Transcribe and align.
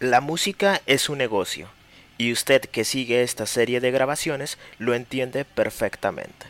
La 0.00 0.20
música 0.20 0.80
es 0.86 1.08
un 1.08 1.18
negocio, 1.18 1.66
y 2.18 2.30
usted 2.30 2.60
que 2.60 2.84
sigue 2.84 3.24
esta 3.24 3.46
serie 3.46 3.80
de 3.80 3.90
grabaciones 3.90 4.56
lo 4.78 4.94
entiende 4.94 5.44
perfectamente. 5.44 6.46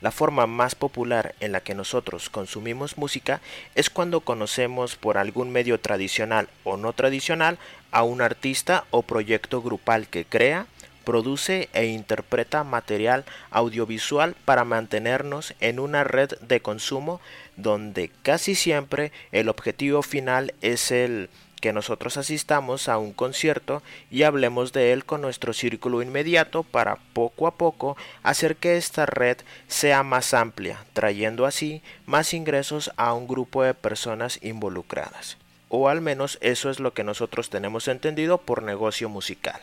La 0.00 0.10
forma 0.10 0.46
más 0.46 0.74
popular 0.74 1.34
en 1.40 1.52
la 1.52 1.60
que 1.60 1.74
nosotros 1.74 2.30
consumimos 2.30 2.96
música 2.96 3.42
es 3.74 3.90
cuando 3.90 4.20
conocemos 4.20 4.96
por 4.96 5.18
algún 5.18 5.52
medio 5.52 5.80
tradicional 5.80 6.48
o 6.64 6.78
no 6.78 6.94
tradicional 6.94 7.58
a 7.90 8.04
un 8.04 8.22
artista 8.22 8.86
o 8.90 9.02
proyecto 9.02 9.60
grupal 9.60 10.08
que 10.08 10.24
crea, 10.24 10.64
produce 11.04 11.68
e 11.74 11.84
interpreta 11.84 12.64
material 12.64 13.26
audiovisual 13.50 14.34
para 14.46 14.64
mantenernos 14.64 15.52
en 15.60 15.78
una 15.78 16.04
red 16.04 16.30
de 16.40 16.62
consumo 16.62 17.20
donde 17.58 18.10
casi 18.22 18.54
siempre 18.54 19.12
el 19.30 19.50
objetivo 19.50 20.02
final 20.02 20.54
es 20.62 20.90
el 20.90 21.28
que 21.62 21.72
nosotros 21.72 22.16
asistamos 22.16 22.88
a 22.88 22.98
un 22.98 23.12
concierto 23.12 23.84
y 24.10 24.24
hablemos 24.24 24.72
de 24.72 24.92
él 24.92 25.04
con 25.04 25.20
nuestro 25.22 25.52
círculo 25.52 26.02
inmediato 26.02 26.64
para 26.64 26.96
poco 27.12 27.46
a 27.46 27.54
poco 27.54 27.96
hacer 28.24 28.56
que 28.56 28.76
esta 28.76 29.06
red 29.06 29.36
sea 29.68 30.02
más 30.02 30.34
amplia, 30.34 30.84
trayendo 30.92 31.46
así 31.46 31.80
más 32.04 32.34
ingresos 32.34 32.90
a 32.96 33.14
un 33.14 33.28
grupo 33.28 33.62
de 33.62 33.74
personas 33.74 34.40
involucradas. 34.42 35.38
O 35.68 35.88
al 35.88 36.00
menos 36.00 36.36
eso 36.40 36.68
es 36.68 36.80
lo 36.80 36.94
que 36.94 37.04
nosotros 37.04 37.48
tenemos 37.48 37.86
entendido 37.86 38.38
por 38.38 38.64
negocio 38.64 39.08
musical. 39.08 39.60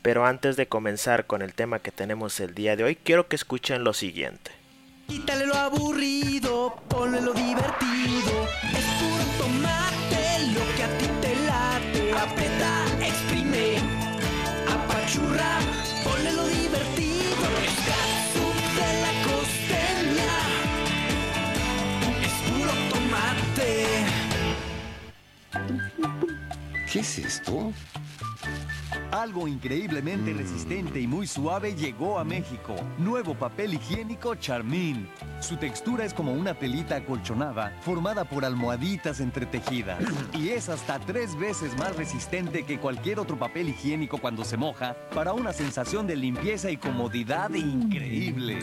Pero 0.00 0.24
antes 0.24 0.56
de 0.56 0.68
comenzar 0.68 1.26
con 1.26 1.42
el 1.42 1.52
tema 1.52 1.80
que 1.80 1.92
tenemos 1.92 2.40
el 2.40 2.54
día 2.54 2.76
de 2.76 2.84
hoy, 2.84 2.96
quiero 2.96 3.28
que 3.28 3.36
escuchen 3.36 3.84
lo 3.84 3.92
siguiente. 3.92 4.52
Quítale 5.06 5.44
lo 5.44 5.54
aburrido, 5.54 6.76
ponle 6.88 7.20
lo 7.20 7.34
divertido. 7.34 8.87
¿Qué 26.92 27.00
es 27.00 27.18
esto? 27.18 27.70
Algo 29.10 29.46
increíblemente 29.46 30.32
resistente 30.32 30.98
y 30.98 31.06
muy 31.06 31.26
suave 31.26 31.74
llegó 31.74 32.18
a 32.18 32.24
México. 32.24 32.76
Nuevo 32.96 33.34
papel 33.34 33.74
higiénico 33.74 34.34
Charmin. 34.36 35.06
Su 35.40 35.58
textura 35.58 36.06
es 36.06 36.14
como 36.14 36.32
una 36.32 36.54
telita 36.54 36.96
acolchonada 36.96 37.76
formada 37.82 38.24
por 38.24 38.42
almohaditas 38.42 39.20
entretejidas. 39.20 40.02
Y 40.32 40.48
es 40.48 40.70
hasta 40.70 40.98
tres 40.98 41.38
veces 41.38 41.76
más 41.76 41.94
resistente 41.94 42.64
que 42.64 42.78
cualquier 42.78 43.20
otro 43.20 43.38
papel 43.38 43.68
higiénico 43.68 44.16
cuando 44.16 44.42
se 44.44 44.56
moja 44.56 44.96
para 45.14 45.34
una 45.34 45.52
sensación 45.52 46.06
de 46.06 46.16
limpieza 46.16 46.70
y 46.70 46.78
comodidad 46.78 47.52
increíble. 47.52 48.60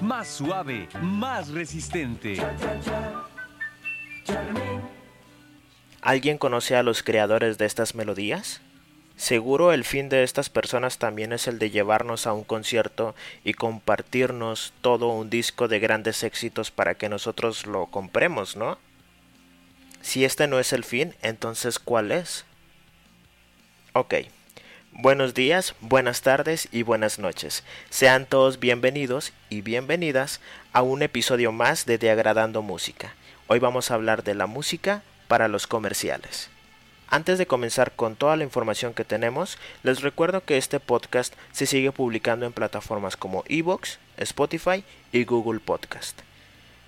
Más 0.00 0.28
suave, 0.28 0.88
más 1.02 1.48
resistente. 1.48 2.38
¿Alguien 6.02 6.36
conoce 6.36 6.74
a 6.74 6.82
los 6.82 7.04
creadores 7.04 7.58
de 7.58 7.66
estas 7.66 7.94
melodías? 7.94 8.60
Seguro 9.14 9.72
el 9.72 9.84
fin 9.84 10.08
de 10.08 10.24
estas 10.24 10.50
personas 10.50 10.98
también 10.98 11.32
es 11.32 11.46
el 11.46 11.60
de 11.60 11.70
llevarnos 11.70 12.26
a 12.26 12.32
un 12.32 12.42
concierto 12.42 13.14
y 13.44 13.54
compartirnos 13.54 14.72
todo 14.80 15.10
un 15.10 15.30
disco 15.30 15.68
de 15.68 15.78
grandes 15.78 16.24
éxitos 16.24 16.72
para 16.72 16.96
que 16.96 17.08
nosotros 17.08 17.68
lo 17.68 17.86
compremos, 17.86 18.56
¿no? 18.56 18.78
Si 20.00 20.24
este 20.24 20.48
no 20.48 20.58
es 20.58 20.72
el 20.72 20.82
fin, 20.82 21.14
entonces 21.22 21.78
¿cuál 21.78 22.10
es? 22.10 22.46
Ok. 23.92 24.14
Buenos 24.90 25.34
días, 25.34 25.76
buenas 25.80 26.22
tardes 26.22 26.68
y 26.72 26.82
buenas 26.82 27.20
noches. 27.20 27.62
Sean 27.90 28.26
todos 28.26 28.58
bienvenidos 28.58 29.32
y 29.50 29.60
bienvenidas 29.60 30.40
a 30.72 30.82
un 30.82 31.02
episodio 31.02 31.52
más 31.52 31.86
de 31.86 31.96
Diagradando 31.96 32.60
Música. 32.60 33.14
Hoy 33.46 33.60
vamos 33.60 33.92
a 33.92 33.94
hablar 33.94 34.24
de 34.24 34.34
la 34.34 34.48
música 34.48 35.04
para 35.32 35.48
los 35.48 35.66
comerciales. 35.66 36.50
Antes 37.08 37.38
de 37.38 37.46
comenzar 37.46 37.92
con 37.92 38.16
toda 38.16 38.36
la 38.36 38.44
información 38.44 38.92
que 38.92 39.06
tenemos, 39.06 39.56
les 39.82 40.02
recuerdo 40.02 40.44
que 40.44 40.58
este 40.58 40.78
podcast 40.78 41.32
se 41.52 41.64
sigue 41.64 41.90
publicando 41.90 42.44
en 42.44 42.52
plataformas 42.52 43.16
como 43.16 43.42
Evox, 43.48 43.98
Spotify 44.18 44.84
y 45.10 45.24
Google 45.24 45.60
Podcast. 45.60 46.20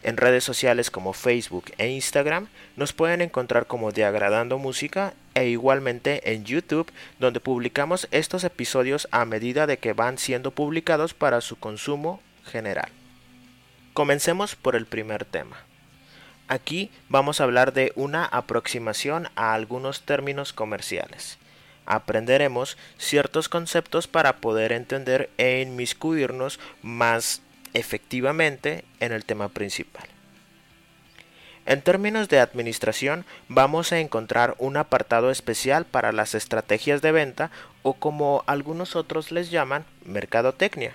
En 0.02 0.18
redes 0.18 0.44
sociales 0.44 0.90
como 0.90 1.14
Facebook 1.14 1.72
e 1.78 1.88
Instagram 1.88 2.48
nos 2.76 2.92
pueden 2.92 3.22
encontrar 3.22 3.66
como 3.66 3.92
Diagradando 3.92 4.58
Música 4.58 5.14
e 5.32 5.46
igualmente 5.48 6.34
en 6.34 6.44
YouTube 6.44 6.92
donde 7.18 7.40
publicamos 7.40 8.08
estos 8.10 8.44
episodios 8.44 9.08
a 9.10 9.24
medida 9.24 9.66
de 9.66 9.78
que 9.78 9.94
van 9.94 10.18
siendo 10.18 10.50
publicados 10.50 11.14
para 11.14 11.40
su 11.40 11.56
consumo 11.56 12.20
general. 12.44 12.90
Comencemos 13.94 14.54
por 14.54 14.76
el 14.76 14.84
primer 14.84 15.24
tema. 15.24 15.56
Aquí 16.46 16.90
vamos 17.08 17.40
a 17.40 17.44
hablar 17.44 17.72
de 17.72 17.92
una 17.96 18.24
aproximación 18.26 19.28
a 19.34 19.54
algunos 19.54 20.02
términos 20.02 20.52
comerciales. 20.52 21.38
Aprenderemos 21.86 22.76
ciertos 22.98 23.48
conceptos 23.48 24.08
para 24.08 24.36
poder 24.36 24.72
entender 24.72 25.30
e 25.38 25.62
inmiscuirnos 25.62 26.60
más 26.82 27.42
efectivamente 27.72 28.84
en 29.00 29.12
el 29.12 29.24
tema 29.24 29.48
principal. 29.48 30.04
En 31.66 31.80
términos 31.80 32.28
de 32.28 32.40
administración, 32.40 33.24
vamos 33.48 33.92
a 33.92 33.98
encontrar 33.98 34.54
un 34.58 34.76
apartado 34.76 35.30
especial 35.30 35.86
para 35.86 36.12
las 36.12 36.34
estrategias 36.34 37.00
de 37.00 37.10
venta 37.10 37.50
o 37.82 37.94
como 37.94 38.44
algunos 38.46 38.96
otros 38.96 39.32
les 39.32 39.50
llaman, 39.50 39.86
mercadotecnia. 40.04 40.94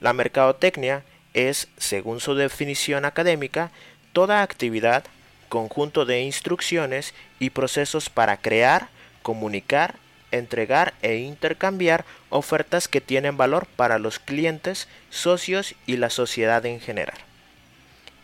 La 0.00 0.14
mercadotecnia 0.14 1.04
es, 1.34 1.68
según 1.76 2.20
su 2.20 2.34
definición 2.34 3.04
académica, 3.04 3.70
toda 4.18 4.42
actividad, 4.42 5.04
conjunto 5.48 6.04
de 6.04 6.22
instrucciones 6.22 7.14
y 7.38 7.50
procesos 7.50 8.10
para 8.10 8.36
crear, 8.36 8.88
comunicar, 9.22 9.94
entregar 10.32 10.92
e 11.02 11.18
intercambiar 11.18 12.04
ofertas 12.28 12.88
que 12.88 13.00
tienen 13.00 13.36
valor 13.36 13.68
para 13.76 14.00
los 14.00 14.18
clientes, 14.18 14.88
socios 15.08 15.76
y 15.86 15.98
la 15.98 16.10
sociedad 16.10 16.66
en 16.66 16.80
general. 16.80 17.16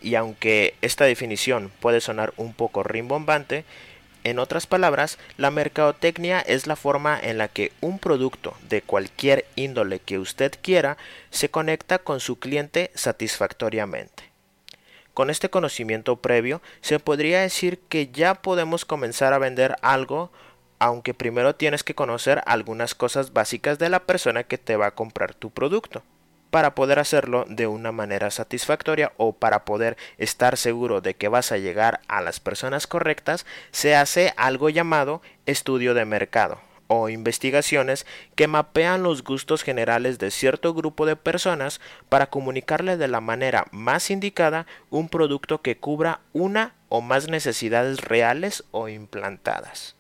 Y 0.03 0.17
aunque 0.17 0.75
esta 0.83 1.05
definición 1.05 1.71
puede 1.79 2.01
sonar 2.01 2.35
un 2.39 2.55
poco 2.55 2.83
rimbombante, 2.83 3.65
en 4.25 4.41
otras 4.41 4.67
palabras, 4.67 5.17
la 5.37 5.53
mercadotecnia 5.53 6.41
es 6.41 6.67
la 6.67 6.75
forma 6.75 7.21
en 7.23 7.39
la 7.39 7.47
que 7.47 7.71
un 7.81 8.01
producto 8.01 8.57
de 8.69 8.83
cualquier 8.83 9.47
índole 9.55 10.01
que 10.01 10.19
usted 10.19 10.59
quiera 10.61 10.97
se 11.31 11.51
conecta 11.51 12.01
con 12.01 12.19
su 12.19 12.41
cliente 12.41 12.91
satisfactoriamente. 12.97 14.34
Con 15.15 15.31
este 15.31 15.49
conocimiento 15.49 16.17
previo, 16.17 16.61
se 16.81 16.99
podría 16.99 17.41
decir 17.41 17.79
que 17.89 18.09
ya 18.09 18.35
podemos 18.35 18.85
comenzar 18.85 19.33
a 19.33 19.39
vender 19.39 19.77
algo, 19.81 20.33
aunque 20.81 21.15
primero 21.15 21.55
tienes 21.55 21.85
que 21.85 21.95
conocer 21.95 22.43
algunas 22.47 22.97
cosas 22.97 23.33
básicas 23.33 23.79
de 23.79 23.89
la 23.89 24.01
persona 24.01 24.43
que 24.43 24.59
te 24.59 24.77
va 24.77 24.89
a 24.89 24.95
comprar 24.95 25.33
tu 25.33 25.51
producto. 25.51 26.03
Para 26.51 26.75
poder 26.75 26.99
hacerlo 26.99 27.47
de 27.49 27.69
una 27.69 27.93
manera 27.93 28.33
satisfactoria 28.33 29.13
o 29.17 29.33
para 29.33 29.65
poder 29.65 29.97
estar 30.19 30.57
seguro 30.57 31.01
de 31.01 31.15
que 31.15 31.29
vas 31.29 31.53
a 31.53 31.59
llegar 31.59 32.01
a 32.09 32.21
las 32.21 32.41
personas 32.41 32.89
correctas, 32.89 33.47
se 33.71 33.95
hace 33.95 34.35
algo 34.37 34.69
llamado 34.69 35.23
estudio 35.47 35.95
de 35.95 36.05
mercado 36.05 36.59
o 36.87 37.09
investigaciones 37.09 38.07
que 38.35 38.47
mapean 38.47 39.03
los 39.03 39.25
gustos 39.25 39.63
generales 39.63 40.19
de 40.19 40.31
cierto 40.31 40.75
grupo 40.75 41.07
de 41.07 41.17
personas 41.17 41.81
para 42.09 42.27
comunicarle 42.27 42.97
de 42.97 43.09
la 43.09 43.21
manera 43.21 43.67
más 43.71 44.11
indicada 44.11 44.67
un 44.91 45.09
producto 45.09 45.63
que 45.63 45.77
cubra 45.77 46.21
una 46.33 46.75
o 46.89 47.01
más 47.01 47.29
necesidades 47.29 48.01
reales 48.01 48.65
o 48.71 48.89
implantadas. 48.89 49.97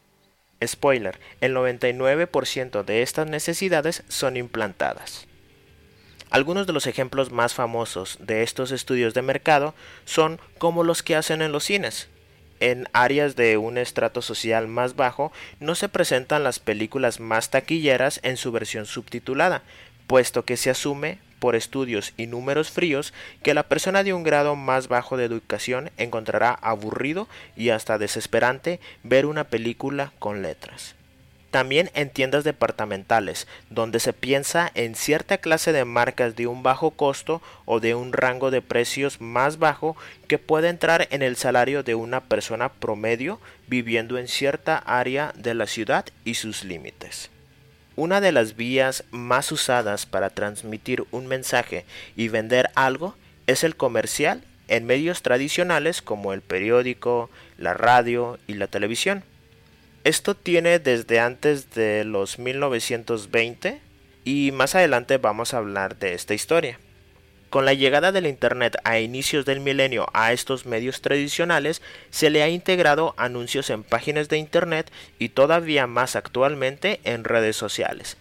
Spoiler, 0.65 1.19
el 1.41 1.55
99% 1.55 2.85
de 2.85 3.03
estas 3.03 3.27
necesidades 3.29 4.03
son 4.09 4.37
implantadas. 4.37 5.27
Algunos 6.31 6.67
de 6.67 6.73
los 6.73 6.87
ejemplos 6.87 7.31
más 7.31 7.55
famosos 7.55 8.19
de 8.21 8.43
estos 8.43 8.73
estudios 8.73 9.15
de 9.15 9.23
mercado 9.23 9.75
son 10.05 10.41
como 10.59 10.83
los 10.83 11.03
que 11.03 11.15
hacen 11.17 11.43
en 11.43 11.53
los 11.53 11.65
cines, 11.65 12.09
en 12.71 12.89
áreas 12.95 13.37
de 13.37 13.59
un 13.59 13.77
estrato 13.77 14.23
social 14.23 14.69
más 14.69 14.97
bajo 14.97 15.33
no 15.61 15.75
se 15.75 15.91
presentan 15.91 16.45
las 16.45 16.61
películas 16.61 17.21
más 17.21 17.51
taquilleras 17.51 18.21
en 18.23 18.39
su 18.39 18.53
versión 18.53 18.87
subtitulada, 18.87 19.63
puesto 20.07 20.47
que 20.47 20.57
se 20.57 20.71
asume 20.71 21.19
por 21.41 21.57
estudios 21.57 22.15
y 22.17 22.27
números 22.27 22.71
fríos 22.71 23.13
que 23.43 23.53
la 23.53 23.65
persona 23.65 24.03
de 24.03 24.15
un 24.15 24.23
grado 24.23 24.57
más 24.57 24.89
bajo 24.89 25.19
de 25.19 25.27
educación 25.27 25.91
encontrará 25.99 26.53
aburrido 26.53 27.29
y 27.55 27.69
hasta 27.69 27.99
desesperante 27.99 28.81
ver 29.03 29.27
una 29.27 29.45
película 29.45 30.13
con 30.19 30.41
letras. 30.41 30.95
También 31.55 31.89
en 31.95 32.11
tiendas 32.11 32.43
departamentales, 32.43 33.47
donde 33.71 34.01
se 34.01 34.13
piensa 34.13 34.73
en 34.75 34.97
cierta 34.97 35.39
clase 35.39 35.73
de 35.73 35.85
marcas 35.85 36.35
de 36.35 36.49
un 36.49 36.65
bajo 36.65 36.91
costo 36.91 37.41
o 37.65 37.79
de 37.79 37.95
un 37.95 38.13
rango 38.13 38.51
de 38.51 38.61
precios 38.61 39.21
más 39.21 39.61
bajo 39.61 39.97
que 40.27 40.39
puede 40.39 40.69
entrar 40.69 41.07
en 41.13 41.23
el 41.23 41.37
salario 41.37 41.85
de 41.85 41.95
una 41.95 42.23
persona 42.23 42.73
promedio 42.73 43.39
viviendo 43.69 44.19
en 44.19 44.27
cierta 44.27 44.79
área 44.79 45.33
de 45.37 45.55
la 45.55 45.69
ciudad 45.69 46.07
y 46.25 46.35
sus 46.35 46.65
límites. 46.65 47.31
Una 47.95 48.21
de 48.21 48.33
las 48.33 48.57
vías 48.57 49.05
más 49.13 49.53
usadas 49.53 50.07
para 50.07 50.31
transmitir 50.31 51.05
un 51.13 51.29
mensaje 51.29 51.85
y 52.17 52.27
vender 52.27 52.69
algo 52.75 53.15
es 53.47 53.63
el 53.63 53.77
comercial 53.77 54.43
en 54.67 54.87
medios 54.87 55.23
tradicionales 55.23 56.03
como 56.03 56.33
el 56.33 56.41
periódico, 56.41 57.31
la 57.59 57.75
radio 57.75 58.41
y 58.49 58.55
la 58.55 58.67
televisión. 58.67 59.23
Esto 60.05 60.35
tiene 60.35 60.81
desde 60.81 61.19
antes 61.19 61.71
de 61.71 62.05
los 62.05 62.39
1920 62.39 63.81
y 64.23 64.51
más 64.53 64.75
adelante 64.75 65.17
vamos 65.17 65.55
a 65.55 65.57
hablar 65.57 65.99
de 65.99 66.13
esta 66.13 66.35
historia. 66.35 66.79
Con 67.49 67.65
la 67.65 67.73
llegada 67.73 68.13
del 68.13 68.27
Internet 68.27 68.77
a 68.85 68.99
inicios 68.99 69.47
del 69.47 69.61
milenio 69.61 70.07
a 70.13 70.35
estos 70.35 70.67
medios 70.67 71.01
tradicionales, 71.01 71.81
se 72.11 72.29
le 72.29 72.43
ha 72.43 72.51
integrado 72.51 73.15
anuncios 73.17 73.71
en 73.71 73.83
páginas 73.83 74.29
de 74.29 74.37
Internet 74.37 74.93
y 75.19 75.31
todavía 75.31 75.87
más 75.87 76.17
actualmente 76.17 77.01
en 77.05 77.25
redes 77.25 77.57
sociales. 77.57 78.19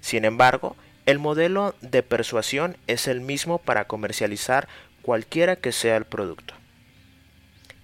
Sin 0.00 0.24
embargo, 0.24 0.74
el 1.04 1.18
modelo 1.18 1.74
de 1.82 2.02
persuasión 2.02 2.78
es 2.86 3.08
el 3.08 3.20
mismo 3.20 3.58
para 3.58 3.86
comercializar 3.86 4.68
cualquiera 5.02 5.56
que 5.56 5.72
sea 5.72 5.98
el 5.98 6.06
producto. 6.06 6.54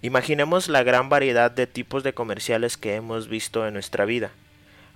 Imaginemos 0.03 0.69
la 0.69 0.83
gran 0.83 1.09
variedad 1.09 1.53
de 1.53 1.69
tipos 1.69 2.03
de 2.03 2.13
comerciales 2.13 2.77
que 2.77 2.97
hemos 2.97 3.29
visto 3.29 3.67
en 3.67 3.75
nuestra 3.75 4.05
vida. 4.05 4.33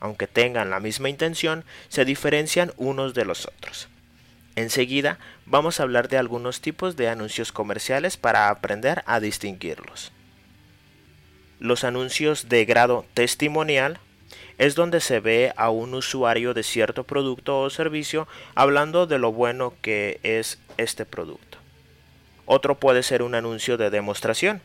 Aunque 0.01 0.27
tengan 0.27 0.69
la 0.69 0.81
misma 0.81 1.09
intención, 1.09 1.65
se 1.89 2.05
diferencian 2.05 2.73
unos 2.77 3.15
de 3.15 3.25
los 3.25 3.47
otros. 3.47 3.89
Enseguida 4.57 5.19
vamos 5.45 5.79
a 5.79 5.85
hablar 5.85 6.09
de 6.09 6.19
algunos 6.19 6.61
tipos 6.61 6.97
de 6.97 7.09
anuncios 7.09 7.53
comerciales 7.53 8.17
para 8.17 8.49
aprender 8.49 9.05
a 9.07 9.21
distinguirlos. 9.21 10.11
Los 11.61 11.85
anuncios 11.85 12.49
de 12.49 12.65
grado 12.65 13.07
testimonial 13.15 14.01
es 14.59 14.75
donde 14.75 15.01
se 15.01 15.21
ve 15.21 15.53
a 15.57 15.71
un 15.71 15.95
usuario 15.95 16.53
de 16.53 16.65
cierto 16.65 17.05
producto 17.05 17.61
o 17.61 17.71
servicio 17.71 18.27
hablando 18.57 19.07
de 19.07 19.19
lo 19.19 19.31
bueno 19.31 19.75
que 19.83 20.19
es 20.25 20.59
este 20.79 21.07
producto. 21.07 21.59
Otro 22.45 22.75
puede 22.75 23.03
ser 23.03 23.23
un 23.23 23.35
anuncio 23.35 23.77
de 23.77 23.91
demostración, 23.91 24.61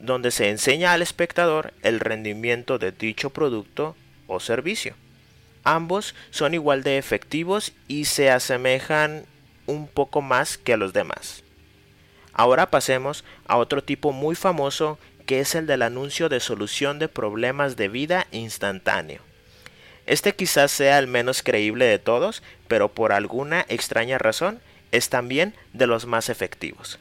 donde 0.00 0.30
se 0.30 0.50
enseña 0.50 0.92
al 0.92 1.02
espectador 1.02 1.72
el 1.82 2.00
rendimiento 2.00 2.78
de 2.78 2.92
dicho 2.92 3.30
producto 3.30 3.96
o 4.26 4.40
servicio. 4.40 4.94
Ambos 5.64 6.14
son 6.30 6.54
igual 6.54 6.82
de 6.82 6.98
efectivos 6.98 7.72
y 7.88 8.04
se 8.04 8.30
asemejan 8.30 9.24
un 9.66 9.88
poco 9.88 10.22
más 10.22 10.58
que 10.58 10.74
a 10.74 10.76
los 10.76 10.92
demás. 10.92 11.42
Ahora 12.32 12.70
pasemos 12.70 13.24
a 13.46 13.56
otro 13.56 13.82
tipo 13.82 14.12
muy 14.12 14.36
famoso 14.36 14.98
que 15.26 15.40
es 15.40 15.54
el 15.54 15.66
del 15.66 15.82
anuncio 15.82 16.28
de 16.28 16.38
solución 16.38 16.98
de 16.98 17.08
problemas 17.08 17.76
de 17.76 17.88
vida 17.88 18.26
instantáneo. 18.30 19.20
Este 20.06 20.34
quizás 20.34 20.70
sea 20.70 20.98
el 21.00 21.08
menos 21.08 21.42
creíble 21.42 21.86
de 21.86 21.98
todos, 21.98 22.42
pero 22.68 22.88
por 22.88 23.12
alguna 23.12 23.66
extraña 23.68 24.18
razón 24.18 24.60
es 24.92 25.08
también 25.08 25.54
de 25.72 25.88
los 25.88 26.06
más 26.06 26.28
efectivos. 26.28 27.00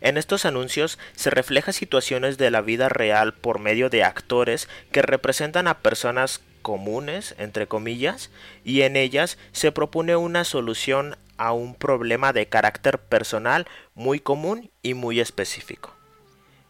En 0.00 0.16
estos 0.16 0.44
anuncios 0.44 0.98
se 1.14 1.30
refleja 1.30 1.72
situaciones 1.72 2.38
de 2.38 2.50
la 2.50 2.60
vida 2.60 2.88
real 2.88 3.34
por 3.34 3.58
medio 3.58 3.88
de 3.90 4.04
actores 4.04 4.68
que 4.92 5.02
representan 5.02 5.68
a 5.68 5.78
personas 5.78 6.42
comunes, 6.62 7.34
entre 7.38 7.66
comillas, 7.66 8.30
y 8.64 8.82
en 8.82 8.96
ellas 8.96 9.38
se 9.52 9.72
propone 9.72 10.16
una 10.16 10.44
solución 10.44 11.16
a 11.38 11.52
un 11.52 11.74
problema 11.74 12.32
de 12.32 12.46
carácter 12.46 12.98
personal 12.98 13.66
muy 13.94 14.20
común 14.20 14.70
y 14.82 14.94
muy 14.94 15.20
específico. 15.20 15.94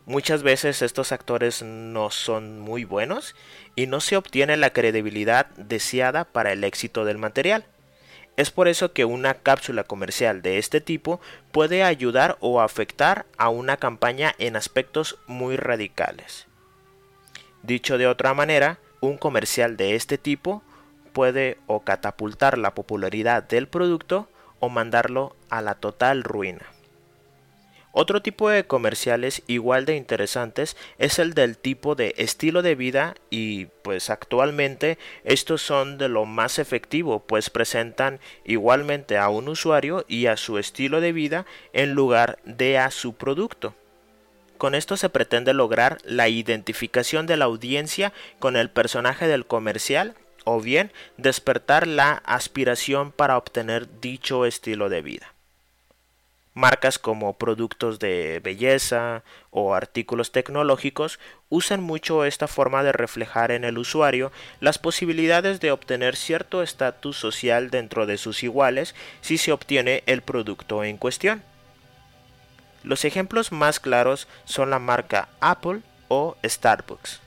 Muchas 0.05 0.45
veces 0.45 0.83
estos 0.83 1.11
actores 1.11 1.63
no 1.63 2.11
son 2.11 2.61
muy 2.61 2.85
buenos 2.85 3.35
y 3.75 3.89
no 3.89 4.01
se 4.01 4.17
obtiene 4.17 4.57
la 4.57 4.71
credibilidad 4.71 5.47
deseada 5.57 6.25
para 6.25 6.53
el 6.53 6.63
éxito 6.63 7.05
del 7.05 7.19
material. 7.19 7.65
Es 8.37 8.51
por 8.51 8.69
eso 8.69 8.93
que 8.93 9.07
una 9.07 9.35
cápsula 9.35 9.85
comercial 9.85 10.43
de 10.43 10.59
este 10.59 10.83
tipo 10.83 11.21
puede 11.53 11.83
ayudar 11.83 12.37
o 12.41 12.61
afectar 12.61 13.25
a 13.39 13.49
una 13.49 13.79
campaña 13.79 14.35
en 14.39 14.57
aspectos 14.57 15.19
muy 15.27 15.57
radicales. 15.57 16.47
Dicho 17.63 17.97
de 17.97 18.07
otra 18.07 18.35
manera, 18.35 18.79
un 19.01 19.17
comercial 19.17 19.77
de 19.77 19.95
este 19.95 20.19
tipo 20.19 20.63
puede 21.15 21.59
o 21.67 21.81
catapultar 21.81 22.59
la 22.59 22.75
popularidad 22.75 23.43
del 23.43 23.69
producto 23.69 24.29
o 24.61 24.69
mandarlo 24.69 25.35
a 25.49 25.63
la 25.63 25.75
total 25.75 26.23
ruina. 26.23 26.76
Otro 27.99 28.21
tipo 28.21 28.51
de 28.51 28.67
comerciales 28.67 29.43
igual 29.47 29.87
de 29.87 29.97
interesantes 29.97 30.77
es 30.99 31.19
el 31.19 31.33
del 31.33 31.57
tipo 31.57 31.95
de 31.95 32.15
estilo 32.19 32.61
de 32.61 32.75
vida 32.75 33.15
y 33.31 33.69
pues 33.81 34.11
actualmente 34.11 34.99
estos 35.25 35.63
son 35.63 35.97
de 35.97 36.11
lo 36.11 36.27
más 36.27 36.59
efectivo 36.59 37.21
pues 37.21 37.49
presentan 37.49 38.21
igualmente 38.45 39.17
a 39.17 39.31
un 39.31 39.49
usuario 39.49 40.05
y 40.09 40.27
a 40.27 40.37
su 40.37 40.59
estilo 40.59 41.01
de 41.01 41.13
vida 41.13 41.47
en 41.73 41.95
lugar 41.95 42.39
de 42.45 42.77
a 42.77 42.91
su 42.91 43.15
producto. 43.15 43.75
Con 44.59 44.75
esto 44.75 44.99
se 44.99 45.09
pretende 45.09 45.55
lograr 45.55 45.97
la 46.05 46.29
identificación 46.29 47.27
de 47.27 47.39
la 47.39 47.47
audiencia 47.47 48.13
con 48.39 48.57
el 48.57 48.69
personaje 48.69 49.27
del 49.27 49.47
comercial 49.47 50.17
o 50.45 50.61
bien 50.61 50.93
despertar 51.17 51.87
la 51.87 52.13
aspiración 52.27 53.11
para 53.11 53.39
obtener 53.39 53.89
dicho 54.03 54.45
estilo 54.45 54.91
de 54.91 55.01
vida. 55.01 55.36
Marcas 56.57 56.99
como 56.99 57.37
productos 57.37 57.99
de 57.99 58.41
belleza 58.43 59.23
o 59.51 59.75
artículos 59.75 60.33
tecnológicos 60.33 61.19
usan 61.51 61.83
mucho 61.83 62.25
esta 62.25 62.49
forma 62.49 62.83
de 62.83 62.93
reflejar 62.93 63.51
en 63.51 63.63
el 63.63 63.77
usuario 63.77 64.33
las 64.61 64.79
posibilidades 64.79 65.61
de 65.61 65.71
obtener 65.71 66.17
cierto 66.17 66.63
estatus 66.63 67.19
social 67.19 67.69
dentro 67.69 68.07
de 68.07 68.17
sus 68.17 68.43
iguales 68.43 68.95
si 69.21 69.37
se 69.37 69.53
obtiene 69.53 70.03
el 70.07 70.23
producto 70.23 70.83
en 70.83 70.97
cuestión. 70.97 71.43
Los 72.83 73.05
ejemplos 73.05 73.53
más 73.53 73.79
claros 73.79 74.27
son 74.47 74.71
la 74.71 74.79
marca 74.79 75.29
Apple 75.41 75.83
o 76.09 76.39
Starbucks 76.43 77.26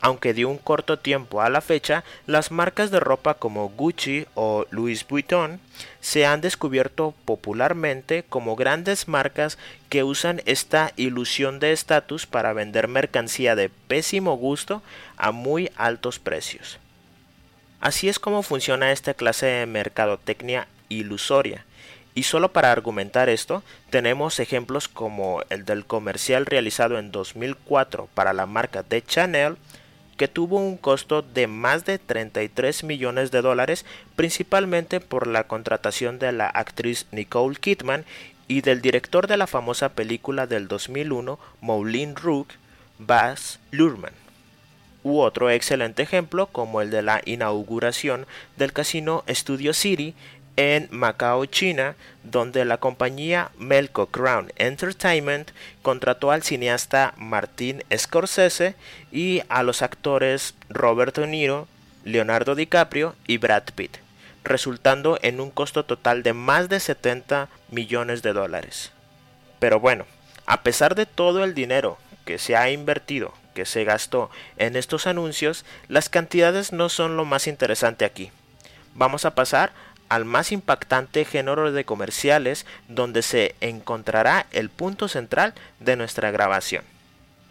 aunque 0.00 0.34
de 0.34 0.44
un 0.44 0.58
corto 0.58 0.98
tiempo 0.98 1.42
a 1.42 1.50
la 1.50 1.60
fecha, 1.60 2.04
las 2.26 2.50
marcas 2.50 2.90
de 2.90 3.00
ropa 3.00 3.34
como 3.34 3.68
Gucci 3.68 4.26
o 4.34 4.66
Louis 4.70 5.06
Vuitton 5.06 5.60
se 6.00 6.26
han 6.26 6.40
descubierto 6.40 7.14
popularmente 7.24 8.24
como 8.28 8.56
grandes 8.56 9.08
marcas 9.08 9.58
que 9.88 10.04
usan 10.04 10.42
esta 10.46 10.92
ilusión 10.96 11.60
de 11.60 11.72
estatus 11.72 12.26
para 12.26 12.52
vender 12.52 12.88
mercancía 12.88 13.54
de 13.54 13.68
pésimo 13.68 14.36
gusto 14.36 14.82
a 15.16 15.32
muy 15.32 15.70
altos 15.76 16.18
precios. 16.18 16.78
Así 17.80 18.08
es 18.08 18.18
como 18.18 18.42
funciona 18.42 18.92
esta 18.92 19.14
clase 19.14 19.46
de 19.46 19.66
mercadotecnia 19.66 20.68
ilusoria. 20.88 21.64
Y 22.14 22.24
solo 22.24 22.52
para 22.52 22.72
argumentar 22.72 23.28
esto, 23.28 23.62
tenemos 23.88 24.40
ejemplos 24.40 24.88
como 24.88 25.42
el 25.48 25.64
del 25.64 25.86
comercial 25.86 26.44
realizado 26.44 26.98
en 26.98 27.12
2004 27.12 28.08
para 28.14 28.32
la 28.32 28.46
marca 28.46 28.82
de 28.82 29.02
Chanel, 29.02 29.56
que 30.20 30.28
tuvo 30.28 30.58
un 30.58 30.76
costo 30.76 31.22
de 31.22 31.46
más 31.46 31.86
de 31.86 31.98
33 31.98 32.84
millones 32.84 33.30
de 33.30 33.40
dólares, 33.40 33.86
principalmente 34.16 35.00
por 35.00 35.26
la 35.26 35.44
contratación 35.44 36.18
de 36.18 36.30
la 36.30 36.46
actriz 36.46 37.06
Nicole 37.10 37.56
Kidman 37.56 38.04
y 38.46 38.60
del 38.60 38.82
director 38.82 39.28
de 39.28 39.38
la 39.38 39.46
famosa 39.46 39.94
película 39.94 40.46
del 40.46 40.68
2001, 40.68 41.38
Moulin 41.62 42.16
Rouge, 42.16 42.58
Baz 42.98 43.60
Luhrmann. 43.70 44.12
U 45.04 45.20
otro 45.20 45.48
excelente 45.48 46.02
ejemplo 46.02 46.48
como 46.48 46.82
el 46.82 46.90
de 46.90 47.00
la 47.00 47.22
inauguración 47.24 48.26
del 48.58 48.74
casino 48.74 49.24
Studio 49.26 49.72
City 49.72 50.14
en 50.60 50.88
Macao, 50.90 51.46
China, 51.46 51.94
donde 52.22 52.66
la 52.66 52.76
compañía 52.76 53.50
Melco 53.56 54.08
Crown 54.08 54.52
Entertainment 54.56 55.52
contrató 55.80 56.32
al 56.32 56.42
cineasta 56.42 57.14
Martin 57.16 57.82
Scorsese 57.96 58.74
y 59.10 59.40
a 59.48 59.62
los 59.62 59.80
actores 59.80 60.54
Robert 60.68 61.16
De 61.16 61.26
Niro, 61.26 61.66
Leonardo 62.04 62.54
DiCaprio 62.54 63.16
y 63.26 63.38
Brad 63.38 63.62
Pitt, 63.74 63.96
resultando 64.44 65.18
en 65.22 65.40
un 65.40 65.50
costo 65.50 65.86
total 65.86 66.22
de 66.22 66.34
más 66.34 66.68
de 66.68 66.78
70 66.78 67.48
millones 67.70 68.20
de 68.20 68.34
dólares. 68.34 68.92
Pero 69.60 69.80
bueno, 69.80 70.04
a 70.44 70.62
pesar 70.62 70.94
de 70.94 71.06
todo 71.06 71.42
el 71.42 71.54
dinero 71.54 71.96
que 72.26 72.36
se 72.36 72.54
ha 72.54 72.70
invertido, 72.70 73.32
que 73.54 73.64
se 73.64 73.84
gastó 73.84 74.28
en 74.58 74.76
estos 74.76 75.06
anuncios, 75.06 75.64
las 75.88 76.10
cantidades 76.10 76.74
no 76.74 76.90
son 76.90 77.16
lo 77.16 77.24
más 77.24 77.46
interesante 77.46 78.04
aquí. 78.04 78.30
Vamos 78.94 79.24
a 79.24 79.34
pasar 79.34 79.72
al 80.10 80.26
más 80.26 80.52
impactante 80.52 81.24
género 81.24 81.72
de 81.72 81.84
comerciales 81.84 82.66
donde 82.88 83.22
se 83.22 83.54
encontrará 83.60 84.46
el 84.50 84.68
punto 84.68 85.08
central 85.08 85.54
de 85.78 85.96
nuestra 85.96 86.30
grabación. 86.32 86.84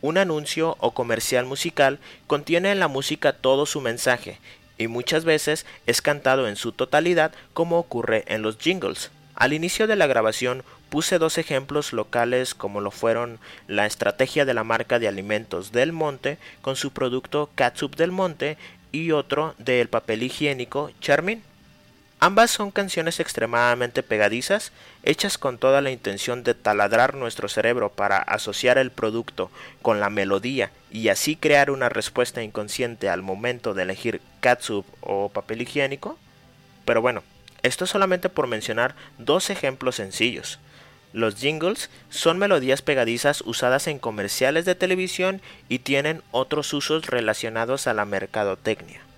Un 0.01 0.17
anuncio 0.17 0.75
o 0.79 0.91
comercial 0.91 1.45
musical 1.45 1.99
contiene 2.27 2.71
en 2.71 2.79
la 2.79 2.89
música 2.89 3.33
todo 3.33 3.65
su 3.65 3.81
mensaje 3.81 4.39
y 4.77 4.87
muchas 4.87 5.25
veces 5.25 5.65
es 5.87 6.01
cantado 6.01 6.47
en 6.47 6.57
su 6.57 6.73
totalidad 6.73 7.31
como 7.53 7.79
ocurre 7.79 8.25
en 8.27 8.41
los 8.41 8.57
jingles. 8.57 9.09
Al 9.35 9.53
inicio 9.53 9.87
de 9.87 9.95
la 9.95 10.07
grabación 10.07 10.63
puse 10.89 11.17
dos 11.17 11.37
ejemplos 11.37 11.93
locales 11.93 12.53
como 12.53 12.81
lo 12.81 12.91
fueron 12.91 13.39
la 13.67 13.85
estrategia 13.85 14.43
de 14.43 14.53
la 14.53 14.65
marca 14.65 14.99
de 14.99 15.07
alimentos 15.07 15.71
Del 15.71 15.93
Monte 15.93 16.37
con 16.61 16.75
su 16.75 16.91
producto 16.91 17.49
Catsup 17.55 17.95
Del 17.95 18.11
Monte 18.11 18.57
y 18.91 19.11
otro 19.11 19.55
del 19.59 19.87
papel 19.87 20.23
higiénico 20.23 20.91
Charmin. 20.99 21.41
Ambas 22.21 22.51
son 22.51 22.71
canciones 22.71 23.21
extremadamente 23.21 24.03
pegadizas, 24.03 24.73
hechas 25.03 25.37
con 25.37 25.57
toda 25.57 25.79
la 25.79 25.89
intención 25.89 26.43
de 26.43 26.53
taladrar 26.53 27.15
nuestro 27.15 27.47
cerebro 27.47 27.93
para 27.93 28.17
asociar 28.17 28.77
el 28.77 28.91
producto 28.91 29.49
con 29.81 30.01
la 30.01 30.09
melodía 30.09 30.69
y 30.91 31.07
así 31.07 31.37
crear 31.37 31.71
una 31.71 31.87
respuesta 31.87 32.43
inconsciente 32.43 33.07
al 33.07 33.21
momento 33.21 33.73
de 33.73 33.83
elegir 33.83 34.19
catsup 34.41 34.85
o 34.99 35.29
papel 35.29 35.61
higiénico. 35.61 36.19
Pero 36.83 37.01
bueno, 37.01 37.23
esto 37.63 37.85
solamente 37.85 38.27
por 38.27 38.47
mencionar 38.47 38.95
dos 39.17 39.49
ejemplos 39.49 39.95
sencillos. 39.95 40.59
Los 41.13 41.35
jingles 41.35 41.89
son 42.09 42.37
melodías 42.37 42.81
pegadizas 42.81 43.41
usadas 43.45 43.87
en 43.87 43.97
comerciales 43.97 44.65
de 44.65 44.75
televisión 44.75 45.41
y 45.69 45.79
tienen 45.79 46.21
otros 46.31 46.73
usos 46.73 47.05
relacionados 47.07 47.87
a 47.87 47.93
la 47.93 48.03
mercadotecnia. 48.03 49.08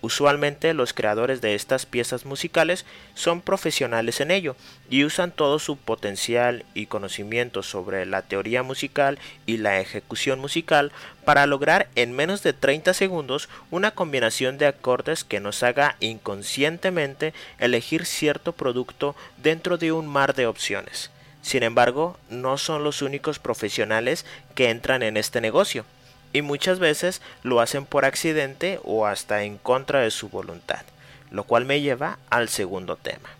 Usualmente 0.00 0.74
los 0.74 0.92
creadores 0.92 1.40
de 1.40 1.56
estas 1.56 1.84
piezas 1.84 2.24
musicales 2.24 2.86
son 3.14 3.40
profesionales 3.40 4.20
en 4.20 4.30
ello 4.30 4.54
y 4.88 5.04
usan 5.04 5.32
todo 5.32 5.58
su 5.58 5.76
potencial 5.76 6.64
y 6.72 6.86
conocimiento 6.86 7.64
sobre 7.64 8.06
la 8.06 8.22
teoría 8.22 8.62
musical 8.62 9.18
y 9.44 9.56
la 9.56 9.80
ejecución 9.80 10.38
musical 10.38 10.92
para 11.24 11.46
lograr 11.46 11.88
en 11.96 12.12
menos 12.12 12.44
de 12.44 12.52
30 12.52 12.94
segundos 12.94 13.48
una 13.72 13.90
combinación 13.90 14.56
de 14.56 14.66
acordes 14.66 15.24
que 15.24 15.40
nos 15.40 15.64
haga 15.64 15.96
inconscientemente 15.98 17.34
elegir 17.58 18.06
cierto 18.06 18.52
producto 18.52 19.16
dentro 19.36 19.78
de 19.78 19.90
un 19.90 20.06
mar 20.06 20.34
de 20.36 20.46
opciones. 20.46 21.10
Sin 21.42 21.64
embargo, 21.64 22.18
no 22.30 22.56
son 22.56 22.84
los 22.84 23.02
únicos 23.02 23.40
profesionales 23.40 24.24
que 24.54 24.70
entran 24.70 25.02
en 25.02 25.16
este 25.16 25.40
negocio 25.40 25.84
y 26.32 26.42
muchas 26.42 26.78
veces 26.78 27.22
lo 27.42 27.60
hacen 27.60 27.86
por 27.86 28.04
accidente 28.04 28.80
o 28.84 29.06
hasta 29.06 29.44
en 29.44 29.58
contra 29.58 30.00
de 30.00 30.10
su 30.10 30.28
voluntad, 30.28 30.82
lo 31.30 31.44
cual 31.44 31.64
me 31.64 31.80
lleva 31.80 32.18
al 32.30 32.48
segundo 32.48 32.96
tema. 32.96 33.30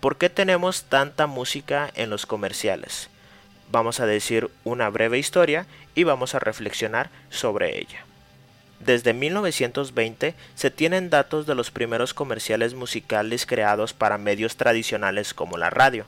¿Por 0.00 0.16
qué 0.16 0.28
tenemos 0.28 0.84
tanta 0.84 1.26
música 1.26 1.90
en 1.94 2.10
los 2.10 2.26
comerciales? 2.26 3.08
Vamos 3.70 4.00
a 4.00 4.06
decir 4.06 4.50
una 4.62 4.90
breve 4.90 5.18
historia 5.18 5.66
y 5.94 6.04
vamos 6.04 6.34
a 6.34 6.38
reflexionar 6.38 7.10
sobre 7.30 7.78
ella. 7.78 8.04
Desde 8.80 9.14
1920 9.14 10.34
se 10.54 10.70
tienen 10.70 11.08
datos 11.08 11.46
de 11.46 11.54
los 11.54 11.70
primeros 11.70 12.12
comerciales 12.12 12.74
musicales 12.74 13.46
creados 13.46 13.94
para 13.94 14.18
medios 14.18 14.56
tradicionales 14.56 15.32
como 15.32 15.56
la 15.56 15.70
radio. 15.70 16.04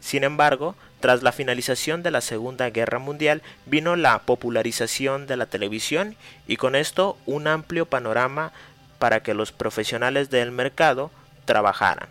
Sin 0.00 0.22
embargo, 0.22 0.76
tras 1.02 1.24
la 1.24 1.32
finalización 1.32 2.04
de 2.04 2.12
la 2.12 2.20
Segunda 2.20 2.70
Guerra 2.70 3.00
Mundial 3.00 3.42
vino 3.66 3.96
la 3.96 4.20
popularización 4.20 5.26
de 5.26 5.36
la 5.36 5.46
televisión 5.46 6.14
y 6.46 6.58
con 6.58 6.76
esto 6.76 7.18
un 7.26 7.48
amplio 7.48 7.86
panorama 7.86 8.52
para 9.00 9.20
que 9.20 9.34
los 9.34 9.50
profesionales 9.50 10.30
del 10.30 10.52
mercado 10.52 11.10
trabajaran. 11.44 12.08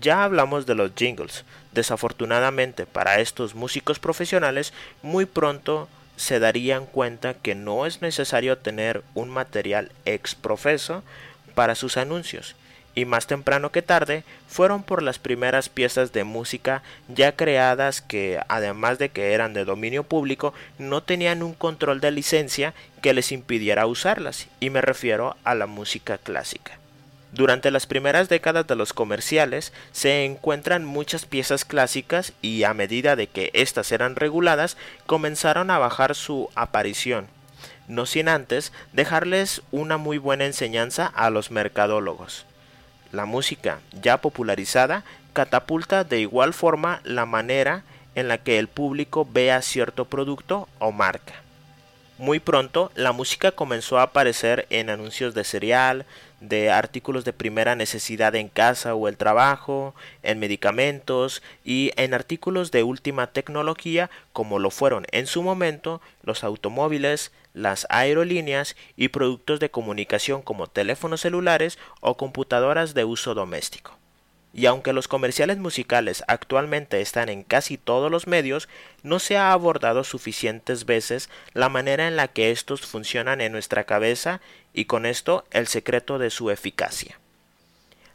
Ya 0.00 0.24
hablamos 0.24 0.64
de 0.64 0.74
los 0.74 0.92
jingles. 0.96 1.44
Desafortunadamente 1.72 2.86
para 2.86 3.20
estos 3.20 3.54
músicos 3.54 3.98
profesionales 3.98 4.72
muy 5.02 5.26
pronto 5.26 5.90
se 6.16 6.38
darían 6.38 6.86
cuenta 6.86 7.34
que 7.34 7.54
no 7.54 7.84
es 7.84 8.00
necesario 8.00 8.56
tener 8.56 9.02
un 9.12 9.28
material 9.28 9.92
ex 10.06 10.34
profeso 10.34 11.02
para 11.54 11.74
sus 11.74 11.98
anuncios 11.98 12.56
y 12.94 13.04
más 13.04 13.26
temprano 13.26 13.72
que 13.72 13.82
tarde 13.82 14.24
fueron 14.48 14.82
por 14.82 15.02
las 15.02 15.18
primeras 15.18 15.68
piezas 15.68 16.12
de 16.12 16.24
música 16.24 16.82
ya 17.08 17.32
creadas 17.32 18.02
que 18.02 18.40
además 18.48 18.98
de 18.98 19.08
que 19.08 19.32
eran 19.32 19.54
de 19.54 19.64
dominio 19.64 20.04
público 20.04 20.52
no 20.78 21.02
tenían 21.02 21.42
un 21.42 21.54
control 21.54 22.00
de 22.00 22.10
licencia 22.10 22.74
que 23.00 23.14
les 23.14 23.32
impidiera 23.32 23.86
usarlas 23.86 24.48
y 24.60 24.70
me 24.70 24.80
refiero 24.80 25.36
a 25.44 25.54
la 25.54 25.66
música 25.66 26.18
clásica. 26.18 26.78
Durante 27.32 27.70
las 27.70 27.86
primeras 27.86 28.28
décadas 28.28 28.66
de 28.66 28.76
los 28.76 28.92
comerciales 28.92 29.72
se 29.92 30.26
encuentran 30.26 30.84
muchas 30.84 31.24
piezas 31.24 31.64
clásicas 31.64 32.34
y 32.42 32.64
a 32.64 32.74
medida 32.74 33.16
de 33.16 33.26
que 33.26 33.50
éstas 33.54 33.90
eran 33.90 34.16
reguladas 34.16 34.76
comenzaron 35.06 35.70
a 35.70 35.78
bajar 35.78 36.14
su 36.14 36.50
aparición, 36.54 37.28
no 37.88 38.04
sin 38.04 38.28
antes 38.28 38.70
dejarles 38.92 39.62
una 39.70 39.96
muy 39.96 40.18
buena 40.18 40.44
enseñanza 40.44 41.06
a 41.06 41.30
los 41.30 41.50
mercadólogos. 41.50 42.44
La 43.12 43.26
música, 43.26 43.80
ya 44.02 44.20
popularizada, 44.20 45.04
catapulta 45.32 46.04
de 46.04 46.20
igual 46.20 46.54
forma 46.54 47.00
la 47.04 47.26
manera 47.26 47.84
en 48.14 48.28
la 48.28 48.38
que 48.38 48.58
el 48.58 48.68
público 48.68 49.26
vea 49.30 49.62
cierto 49.62 50.06
producto 50.06 50.68
o 50.78 50.92
marca. 50.92 51.34
Muy 52.18 52.40
pronto 52.40 52.92
la 52.94 53.12
música 53.12 53.50
comenzó 53.50 53.98
a 53.98 54.02
aparecer 54.02 54.66
en 54.70 54.90
anuncios 54.90 55.34
de 55.34 55.44
cereal, 55.44 56.06
de 56.40 56.70
artículos 56.70 57.24
de 57.24 57.32
primera 57.32 57.74
necesidad 57.74 58.34
en 58.34 58.48
casa 58.48 58.94
o 58.94 59.08
el 59.08 59.16
trabajo, 59.16 59.94
en 60.22 60.38
medicamentos 60.38 61.42
y 61.64 61.90
en 61.96 62.14
artículos 62.14 62.70
de 62.70 62.82
última 62.82 63.26
tecnología 63.28 64.08
como 64.32 64.58
lo 64.58 64.70
fueron 64.70 65.04
en 65.10 65.26
su 65.26 65.42
momento 65.42 66.00
los 66.22 66.44
automóviles, 66.44 67.32
las 67.54 67.86
aerolíneas 67.90 68.76
y 68.96 69.08
productos 69.08 69.60
de 69.60 69.70
comunicación 69.70 70.42
como 70.42 70.66
teléfonos 70.66 71.20
celulares 71.20 71.78
o 72.00 72.16
computadoras 72.16 72.94
de 72.94 73.04
uso 73.04 73.34
doméstico. 73.34 73.96
Y 74.54 74.66
aunque 74.66 74.92
los 74.92 75.08
comerciales 75.08 75.56
musicales 75.56 76.22
actualmente 76.28 77.00
están 77.00 77.30
en 77.30 77.42
casi 77.42 77.78
todos 77.78 78.10
los 78.10 78.26
medios, 78.26 78.68
no 79.02 79.18
se 79.18 79.38
ha 79.38 79.52
abordado 79.52 80.04
suficientes 80.04 80.84
veces 80.84 81.30
la 81.54 81.70
manera 81.70 82.06
en 82.06 82.16
la 82.16 82.28
que 82.28 82.50
estos 82.50 82.82
funcionan 82.82 83.40
en 83.40 83.52
nuestra 83.52 83.84
cabeza 83.84 84.42
y 84.74 84.84
con 84.84 85.06
esto 85.06 85.46
el 85.52 85.68
secreto 85.68 86.18
de 86.18 86.28
su 86.28 86.50
eficacia. 86.50 87.18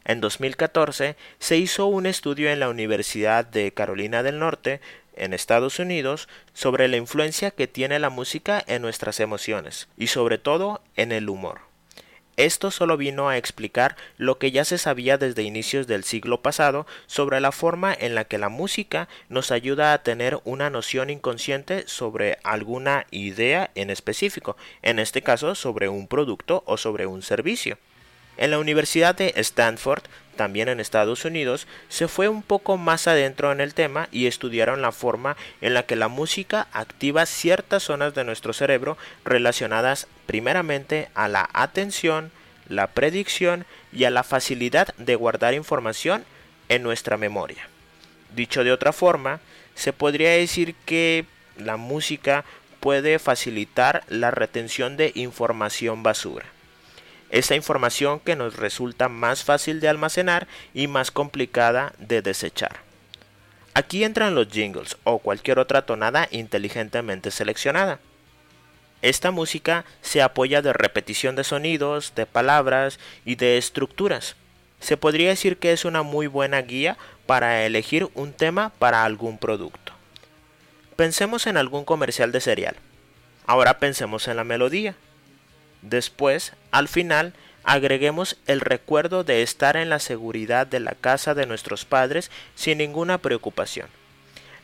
En 0.04 0.20
2014 0.20 1.16
se 1.38 1.56
hizo 1.58 1.86
un 1.86 2.06
estudio 2.06 2.50
en 2.50 2.60
la 2.60 2.70
Universidad 2.70 3.44
de 3.44 3.72
Carolina 3.72 4.22
del 4.22 4.38
Norte 4.38 4.80
en 5.18 5.34
Estados 5.34 5.78
Unidos 5.78 6.28
sobre 6.52 6.88
la 6.88 6.96
influencia 6.96 7.50
que 7.50 7.66
tiene 7.66 7.98
la 7.98 8.10
música 8.10 8.62
en 8.66 8.82
nuestras 8.82 9.20
emociones 9.20 9.88
y 9.96 10.08
sobre 10.08 10.38
todo 10.38 10.82
en 10.96 11.12
el 11.12 11.28
humor. 11.28 11.68
Esto 12.38 12.70
solo 12.70 12.96
vino 12.96 13.28
a 13.28 13.36
explicar 13.36 13.96
lo 14.16 14.38
que 14.38 14.52
ya 14.52 14.64
se 14.64 14.78
sabía 14.78 15.18
desde 15.18 15.42
inicios 15.42 15.88
del 15.88 16.04
siglo 16.04 16.40
pasado 16.40 16.86
sobre 17.08 17.40
la 17.40 17.50
forma 17.50 17.92
en 17.92 18.14
la 18.14 18.26
que 18.26 18.38
la 18.38 18.48
música 18.48 19.08
nos 19.28 19.50
ayuda 19.50 19.92
a 19.92 20.04
tener 20.04 20.38
una 20.44 20.70
noción 20.70 21.10
inconsciente 21.10 21.82
sobre 21.88 22.38
alguna 22.44 23.08
idea 23.10 23.72
en 23.74 23.90
específico, 23.90 24.56
en 24.82 25.00
este 25.00 25.20
caso 25.20 25.56
sobre 25.56 25.88
un 25.88 26.06
producto 26.06 26.62
o 26.64 26.76
sobre 26.76 27.06
un 27.06 27.22
servicio. 27.22 27.76
En 28.36 28.52
la 28.52 28.60
Universidad 28.60 29.16
de 29.16 29.32
Stanford, 29.34 30.04
también 30.38 30.68
en 30.68 30.78
Estados 30.78 31.24
Unidos, 31.24 31.66
se 31.88 32.06
fue 32.06 32.28
un 32.28 32.42
poco 32.42 32.78
más 32.78 33.08
adentro 33.08 33.50
en 33.50 33.60
el 33.60 33.74
tema 33.74 34.08
y 34.12 34.28
estudiaron 34.28 34.80
la 34.80 34.92
forma 34.92 35.36
en 35.60 35.74
la 35.74 35.82
que 35.82 35.96
la 35.96 36.06
música 36.06 36.68
activa 36.72 37.26
ciertas 37.26 37.82
zonas 37.82 38.14
de 38.14 38.22
nuestro 38.22 38.52
cerebro 38.52 38.96
relacionadas 39.24 40.06
primeramente 40.26 41.08
a 41.14 41.26
la 41.26 41.50
atención, 41.52 42.30
la 42.68 42.86
predicción 42.86 43.66
y 43.92 44.04
a 44.04 44.10
la 44.10 44.22
facilidad 44.22 44.94
de 44.96 45.16
guardar 45.16 45.54
información 45.54 46.24
en 46.68 46.84
nuestra 46.84 47.16
memoria. 47.16 47.68
Dicho 48.36 48.62
de 48.62 48.70
otra 48.70 48.92
forma, 48.92 49.40
se 49.74 49.92
podría 49.92 50.30
decir 50.30 50.76
que 50.86 51.26
la 51.56 51.76
música 51.76 52.44
puede 52.78 53.18
facilitar 53.18 54.04
la 54.06 54.30
retención 54.30 54.96
de 54.96 55.10
información 55.16 56.04
basura 56.04 56.46
esa 57.30 57.54
información 57.54 58.20
que 58.20 58.36
nos 58.36 58.56
resulta 58.56 59.08
más 59.08 59.44
fácil 59.44 59.80
de 59.80 59.88
almacenar 59.88 60.46
y 60.74 60.86
más 60.86 61.10
complicada 61.10 61.92
de 61.98 62.22
desechar. 62.22 62.80
Aquí 63.74 64.02
entran 64.02 64.34
los 64.34 64.48
jingles 64.48 64.96
o 65.04 65.18
cualquier 65.18 65.58
otra 65.58 65.86
tonada 65.86 66.26
inteligentemente 66.30 67.30
seleccionada. 67.30 68.00
Esta 69.02 69.30
música 69.30 69.84
se 70.02 70.22
apoya 70.22 70.62
de 70.62 70.72
repetición 70.72 71.36
de 71.36 71.44
sonidos, 71.44 72.12
de 72.16 72.26
palabras 72.26 72.98
y 73.24 73.36
de 73.36 73.56
estructuras. 73.56 74.34
Se 74.80 74.96
podría 74.96 75.28
decir 75.28 75.58
que 75.58 75.72
es 75.72 75.84
una 75.84 76.02
muy 76.02 76.26
buena 76.26 76.60
guía 76.62 76.96
para 77.26 77.64
elegir 77.64 78.08
un 78.14 78.32
tema 78.32 78.72
para 78.78 79.04
algún 79.04 79.38
producto. 79.38 79.92
Pensemos 80.96 81.46
en 81.46 81.56
algún 81.56 81.84
comercial 81.84 82.32
de 82.32 82.40
cereal. 82.40 82.74
Ahora 83.46 83.78
pensemos 83.78 84.26
en 84.26 84.36
la 84.36 84.44
melodía. 84.44 84.96
Después, 85.82 86.52
al 86.70 86.88
final, 86.88 87.34
agreguemos 87.64 88.36
el 88.46 88.60
recuerdo 88.60 89.24
de 89.24 89.42
estar 89.42 89.76
en 89.76 89.90
la 89.90 89.98
seguridad 89.98 90.66
de 90.66 90.80
la 90.80 90.92
casa 90.92 91.34
de 91.34 91.46
nuestros 91.46 91.84
padres 91.84 92.30
sin 92.54 92.78
ninguna 92.78 93.18
preocupación. 93.18 93.88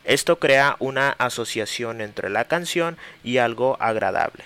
Esto 0.03 0.39
crea 0.39 0.75
una 0.79 1.09
asociación 1.09 2.01
entre 2.01 2.29
la 2.29 2.45
canción 2.45 2.97
y 3.23 3.37
algo 3.37 3.77
agradable. 3.79 4.43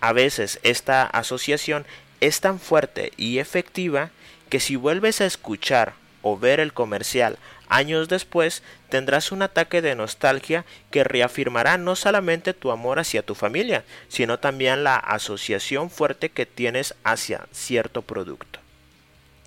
A 0.00 0.12
veces 0.12 0.58
esta 0.64 1.04
asociación 1.04 1.86
es 2.20 2.40
tan 2.40 2.58
fuerte 2.58 3.12
y 3.16 3.38
efectiva 3.38 4.10
que 4.48 4.60
si 4.60 4.76
vuelves 4.76 5.20
a 5.20 5.26
escuchar 5.26 5.94
o 6.22 6.38
ver 6.38 6.60
el 6.60 6.72
comercial 6.72 7.38
años 7.72 8.08
después, 8.08 8.62
tendrás 8.88 9.32
un 9.32 9.42
ataque 9.42 9.80
de 9.82 9.94
nostalgia 9.94 10.64
que 10.90 11.04
reafirmará 11.04 11.78
no 11.78 11.96
solamente 11.96 12.54
tu 12.54 12.70
amor 12.70 12.98
hacia 12.98 13.24
tu 13.24 13.34
familia, 13.34 13.84
sino 14.08 14.38
también 14.38 14.84
la 14.84 14.96
asociación 14.96 15.90
fuerte 15.90 16.28
que 16.28 16.46
tienes 16.46 16.94
hacia 17.02 17.46
cierto 17.50 18.02
producto. 18.02 18.60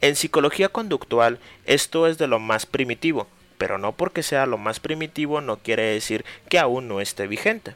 En 0.02 0.16
psicología 0.16 0.70
conductual 0.70 1.40
esto 1.66 2.08
es 2.08 2.18
de 2.18 2.28
lo 2.28 2.40
más 2.40 2.66
primitivo, 2.66 3.28
pero 3.58 3.78
no 3.78 3.94
porque 3.94 4.24
sea 4.24 4.46
lo 4.46 4.58
más 4.58 4.80
primitivo 4.80 5.40
no 5.42 5.58
quiere 5.58 5.84
decir 5.84 6.26
que 6.50 6.60
aún 6.60 6.88
no 6.88 7.02
esté 7.02 7.28
vigente. 7.28 7.76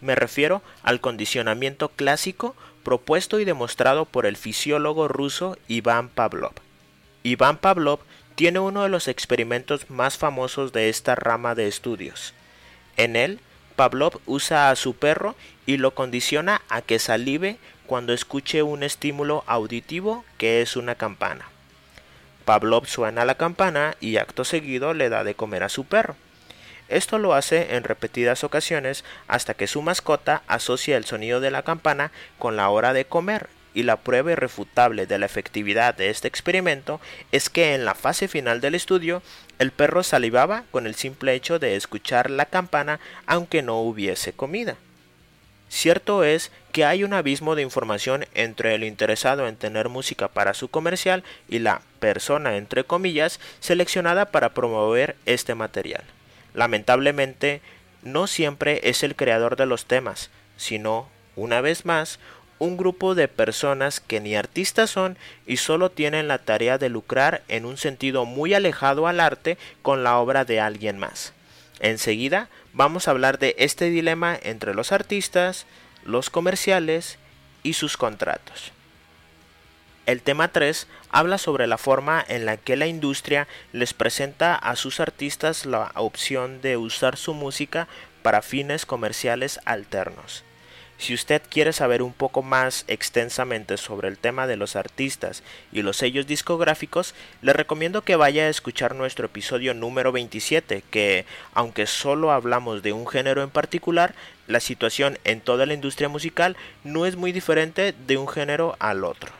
Me 0.00 0.14
refiero 0.14 0.62
al 0.82 1.00
condicionamiento 1.00 1.88
clásico 1.88 2.54
propuesto 2.84 3.40
y 3.40 3.44
demostrado 3.44 4.04
por 4.04 4.26
el 4.26 4.36
fisiólogo 4.36 5.08
ruso 5.08 5.56
Iván 5.68 6.08
Pavlov. 6.08 6.52
Iván 7.22 7.58
Pavlov 7.58 8.00
tiene 8.38 8.60
uno 8.60 8.84
de 8.84 8.88
los 8.88 9.08
experimentos 9.08 9.90
más 9.90 10.16
famosos 10.16 10.72
de 10.72 10.90
esta 10.90 11.16
rama 11.16 11.56
de 11.56 11.66
estudios. 11.66 12.34
En 12.96 13.16
él, 13.16 13.40
Pavlov 13.74 14.20
usa 14.26 14.70
a 14.70 14.76
su 14.76 14.94
perro 14.94 15.34
y 15.66 15.78
lo 15.78 15.92
condiciona 15.92 16.62
a 16.68 16.80
que 16.80 17.00
salive 17.00 17.56
cuando 17.88 18.12
escuche 18.12 18.62
un 18.62 18.84
estímulo 18.84 19.42
auditivo 19.48 20.24
que 20.36 20.62
es 20.62 20.76
una 20.76 20.94
campana. 20.94 21.46
Pavlov 22.44 22.86
suena 22.86 23.24
la 23.24 23.34
campana 23.34 23.96
y 23.98 24.18
acto 24.18 24.44
seguido 24.44 24.94
le 24.94 25.08
da 25.08 25.24
de 25.24 25.34
comer 25.34 25.64
a 25.64 25.68
su 25.68 25.84
perro. 25.84 26.14
Esto 26.88 27.18
lo 27.18 27.34
hace 27.34 27.74
en 27.74 27.82
repetidas 27.82 28.44
ocasiones 28.44 29.04
hasta 29.26 29.54
que 29.54 29.66
su 29.66 29.82
mascota 29.82 30.42
asocia 30.46 30.96
el 30.96 31.06
sonido 31.06 31.40
de 31.40 31.50
la 31.50 31.64
campana 31.64 32.12
con 32.38 32.54
la 32.54 32.68
hora 32.68 32.92
de 32.92 33.04
comer 33.04 33.48
y 33.78 33.84
la 33.84 33.94
prueba 33.94 34.32
irrefutable 34.32 35.06
de 35.06 35.20
la 35.20 35.26
efectividad 35.26 35.94
de 35.94 36.10
este 36.10 36.26
experimento 36.26 37.00
es 37.30 37.48
que 37.48 37.76
en 37.76 37.84
la 37.84 37.94
fase 37.94 38.26
final 38.26 38.60
del 38.60 38.74
estudio 38.74 39.22
el 39.60 39.70
perro 39.70 40.02
salivaba 40.02 40.64
con 40.72 40.88
el 40.88 40.96
simple 40.96 41.32
hecho 41.34 41.60
de 41.60 41.76
escuchar 41.76 42.28
la 42.28 42.46
campana 42.46 42.98
aunque 43.24 43.62
no 43.62 43.78
hubiese 43.80 44.32
comida. 44.32 44.74
Cierto 45.68 46.24
es 46.24 46.50
que 46.72 46.84
hay 46.84 47.04
un 47.04 47.12
abismo 47.12 47.54
de 47.54 47.62
información 47.62 48.26
entre 48.34 48.74
el 48.74 48.82
interesado 48.82 49.46
en 49.46 49.54
tener 49.54 49.88
música 49.88 50.26
para 50.26 50.54
su 50.54 50.66
comercial 50.66 51.22
y 51.48 51.60
la 51.60 51.80
persona, 52.00 52.56
entre 52.56 52.82
comillas, 52.82 53.38
seleccionada 53.60 54.32
para 54.32 54.54
promover 54.54 55.14
este 55.24 55.54
material. 55.54 56.02
Lamentablemente, 56.52 57.60
no 58.02 58.26
siempre 58.26 58.80
es 58.82 59.04
el 59.04 59.14
creador 59.14 59.54
de 59.54 59.66
los 59.66 59.84
temas, 59.84 60.30
sino, 60.56 61.08
una 61.36 61.60
vez 61.60 61.84
más, 61.84 62.18
un 62.58 62.76
grupo 62.76 63.14
de 63.14 63.28
personas 63.28 64.00
que 64.00 64.20
ni 64.20 64.34
artistas 64.36 64.90
son 64.90 65.16
y 65.46 65.58
solo 65.58 65.90
tienen 65.90 66.28
la 66.28 66.38
tarea 66.38 66.78
de 66.78 66.88
lucrar 66.88 67.42
en 67.48 67.64
un 67.64 67.76
sentido 67.76 68.24
muy 68.24 68.54
alejado 68.54 69.06
al 69.06 69.20
arte 69.20 69.58
con 69.82 70.04
la 70.04 70.18
obra 70.18 70.44
de 70.44 70.60
alguien 70.60 70.98
más. 70.98 71.32
Enseguida 71.80 72.48
vamos 72.72 73.06
a 73.06 73.12
hablar 73.12 73.38
de 73.38 73.54
este 73.58 73.90
dilema 73.90 74.38
entre 74.42 74.74
los 74.74 74.92
artistas, 74.92 75.66
los 76.04 76.30
comerciales 76.30 77.18
y 77.62 77.74
sus 77.74 77.96
contratos. 77.96 78.72
El 80.06 80.22
tema 80.22 80.48
3 80.48 80.86
habla 81.10 81.36
sobre 81.36 81.66
la 81.66 81.76
forma 81.76 82.24
en 82.26 82.46
la 82.46 82.56
que 82.56 82.76
la 82.76 82.86
industria 82.86 83.46
les 83.72 83.92
presenta 83.92 84.54
a 84.54 84.74
sus 84.74 85.00
artistas 85.00 85.66
la 85.66 85.92
opción 85.96 86.62
de 86.62 86.78
usar 86.78 87.18
su 87.18 87.34
música 87.34 87.88
para 88.22 88.40
fines 88.40 88.86
comerciales 88.86 89.60
alternos. 89.66 90.44
Si 90.98 91.14
usted 91.14 91.40
quiere 91.48 91.72
saber 91.72 92.02
un 92.02 92.12
poco 92.12 92.42
más 92.42 92.84
extensamente 92.88 93.76
sobre 93.76 94.08
el 94.08 94.18
tema 94.18 94.48
de 94.48 94.56
los 94.56 94.74
artistas 94.74 95.44
y 95.70 95.82
los 95.82 95.96
sellos 95.96 96.26
discográficos, 96.26 97.14
le 97.40 97.52
recomiendo 97.52 98.02
que 98.02 98.16
vaya 98.16 98.42
a 98.42 98.48
escuchar 98.48 98.96
nuestro 98.96 99.26
episodio 99.26 99.74
número 99.74 100.10
27, 100.10 100.82
que, 100.90 101.24
aunque 101.54 101.86
solo 101.86 102.32
hablamos 102.32 102.82
de 102.82 102.92
un 102.92 103.06
género 103.06 103.44
en 103.44 103.50
particular, 103.50 104.16
la 104.48 104.58
situación 104.58 105.18
en 105.22 105.40
toda 105.40 105.66
la 105.66 105.74
industria 105.74 106.08
musical 106.08 106.56
no 106.82 107.06
es 107.06 107.14
muy 107.14 107.30
diferente 107.30 107.94
de 108.06 108.16
un 108.16 108.26
género 108.26 108.74
al 108.80 109.04
otro. 109.04 109.30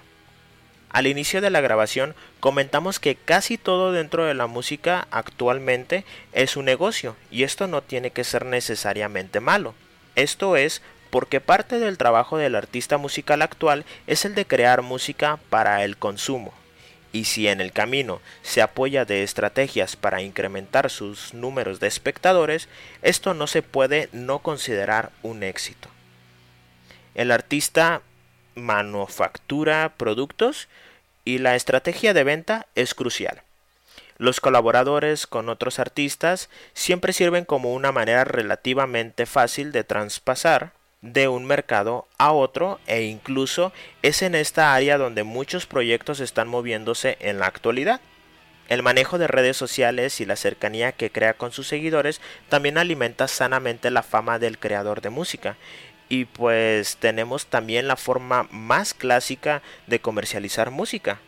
Al 0.91 1.09
inicio 1.09 1.41
de 1.41 1.51
la 1.51 1.61
grabación 1.61 2.15
comentamos 2.39 3.01
que 3.01 3.17
casi 3.17 3.59
todo 3.59 3.91
dentro 3.91 4.25
de 4.25 4.35
la 4.35 4.47
música 4.47 5.09
actualmente 5.11 6.05
es 6.33 6.57
un 6.57 6.67
negocio 6.67 7.17
y 7.33 7.43
esto 7.43 7.67
no 7.67 7.83
tiene 7.83 8.13
que 8.13 8.23
ser 8.23 8.47
necesariamente 8.47 9.41
malo. 9.41 9.75
Esto 10.15 10.57
es 10.57 10.83
porque 11.11 11.41
parte 11.41 11.79
del 11.79 11.99
trabajo 11.99 12.39
del 12.39 12.55
artista 12.55 12.99
musical 12.99 13.43
actual 13.43 13.85
es 14.07 14.25
el 14.25 14.35
de 14.35 14.47
crear 14.47 14.83
música 14.83 15.39
para 15.51 15.85
el 15.85 15.97
consumo. 15.97 16.53
Y 17.13 17.25
si 17.25 17.49
en 17.49 17.61
el 17.61 17.73
camino 17.73 18.21
se 18.43 18.61
apoya 18.61 19.05
de 19.05 19.23
estrategias 19.23 19.97
para 19.97 20.21
incrementar 20.21 20.91
sus 20.91 21.33
números 21.33 21.81
de 21.81 21.87
espectadores, 21.87 22.69
esto 23.03 23.33
no 23.33 23.47
se 23.47 23.63
puede 23.63 24.09
no 24.13 24.41
considerar 24.41 25.11
un 25.23 25.43
éxito. 25.43 25.89
El 27.15 27.31
artista 27.31 28.03
manufactura 28.55 29.95
productos 29.97 30.69
y 31.25 31.39
la 31.39 31.57
estrategia 31.57 32.13
de 32.13 32.25
venta 32.25 32.67
es 32.75 32.95
crucial. 32.95 33.43
Los 34.19 34.41
colaboradores 34.41 35.27
con 35.27 35.49
otros 35.49 35.79
artistas 35.79 36.51
siempre 36.75 37.13
sirven 37.13 37.45
como 37.45 37.73
una 37.73 37.93
manera 37.93 38.25
relativamente 38.25 39.27
fácil 39.27 39.71
de 39.71 39.85
traspasar 39.85 40.73
de 41.01 41.29
un 41.29 41.45
mercado 41.45 42.07
a 42.19 42.33
otro 42.33 42.81
e 42.87 43.03
incluso 43.03 43.73
es 44.03 44.23
en 44.23 44.35
esta 44.35 44.75
área 44.75 44.99
donde 44.99 45.23
muchos 45.23 45.67
proyectos 45.67 46.21
están 46.21 46.49
moviéndose 46.49 47.17
en 47.21 47.39
la 47.39 47.47
actualidad. 47.47 48.01
El 48.69 48.83
manejo 48.83 49.17
de 49.17 49.29
redes 49.29 49.57
sociales 49.57 50.21
y 50.21 50.27
la 50.27 50.37
cercanía 50.37 50.93
que 50.93 51.11
crea 51.11 51.35
con 51.35 51.53
sus 51.53 51.69
seguidores 51.69 52.21
también 52.49 52.77
alimenta 52.77 53.27
sanamente 53.29 53.91
la 53.91 54.03
fama 54.03 54.39
del 54.39 54.59
creador 54.59 55.01
de 55.01 55.11
música 55.11 55.57
y 56.09 56.25
pues 56.27 56.97
tenemos 56.97 57.47
también 57.47 57.89
la 57.89 57.97
forma 57.97 58.49
más 58.51 58.93
clásica 58.95 59.63
de 59.87 60.01
comercializar 60.01 60.71
música. 60.71 61.21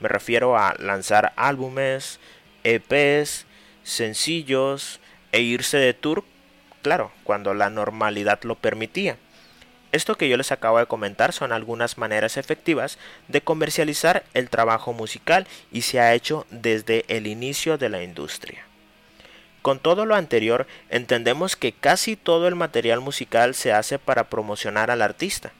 Me 0.00 0.08
refiero 0.08 0.56
a 0.56 0.74
lanzar 0.78 1.32
álbumes, 1.36 2.20
EPs, 2.64 3.46
sencillos 3.82 5.00
e 5.32 5.40
irse 5.40 5.78
de 5.78 5.94
tour, 5.94 6.24
claro, 6.88 7.12
cuando 7.22 7.52
la 7.52 7.68
normalidad 7.68 8.40
lo 8.44 8.54
permitía. 8.54 9.18
Esto 9.92 10.16
que 10.16 10.26
yo 10.26 10.38
les 10.38 10.52
acabo 10.52 10.78
de 10.78 10.86
comentar 10.86 11.34
son 11.34 11.52
algunas 11.52 11.98
maneras 11.98 12.38
efectivas 12.38 12.98
de 13.28 13.42
comercializar 13.42 14.24
el 14.32 14.48
trabajo 14.48 14.94
musical 14.94 15.46
y 15.70 15.82
se 15.82 16.00
ha 16.00 16.14
hecho 16.14 16.46
desde 16.48 17.04
el 17.08 17.26
inicio 17.26 17.76
de 17.76 17.90
la 17.90 18.02
industria. 18.02 18.64
Con 19.60 19.80
todo 19.80 20.06
lo 20.06 20.14
anterior, 20.14 20.66
entendemos 20.88 21.56
que 21.56 21.72
casi 21.72 22.16
todo 22.16 22.48
el 22.48 22.54
material 22.54 23.02
musical 23.02 23.54
se 23.54 23.74
hace 23.74 23.98
para 23.98 24.30
promocionar 24.30 24.90
al 24.90 25.02
artista. 25.02 25.52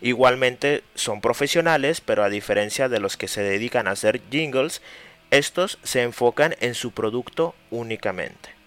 Igualmente 0.00 0.82
son 0.96 1.20
profesionales, 1.20 2.00
pero 2.00 2.24
a 2.24 2.30
diferencia 2.30 2.88
de 2.88 2.98
los 2.98 3.16
que 3.16 3.28
se 3.28 3.42
dedican 3.42 3.86
a 3.86 3.92
hacer 3.92 4.20
jingles, 4.28 4.82
estos 5.30 5.78
se 5.84 6.02
enfocan 6.02 6.56
en 6.58 6.74
su 6.74 6.90
producto 6.90 7.54
únicamente. 7.70 8.57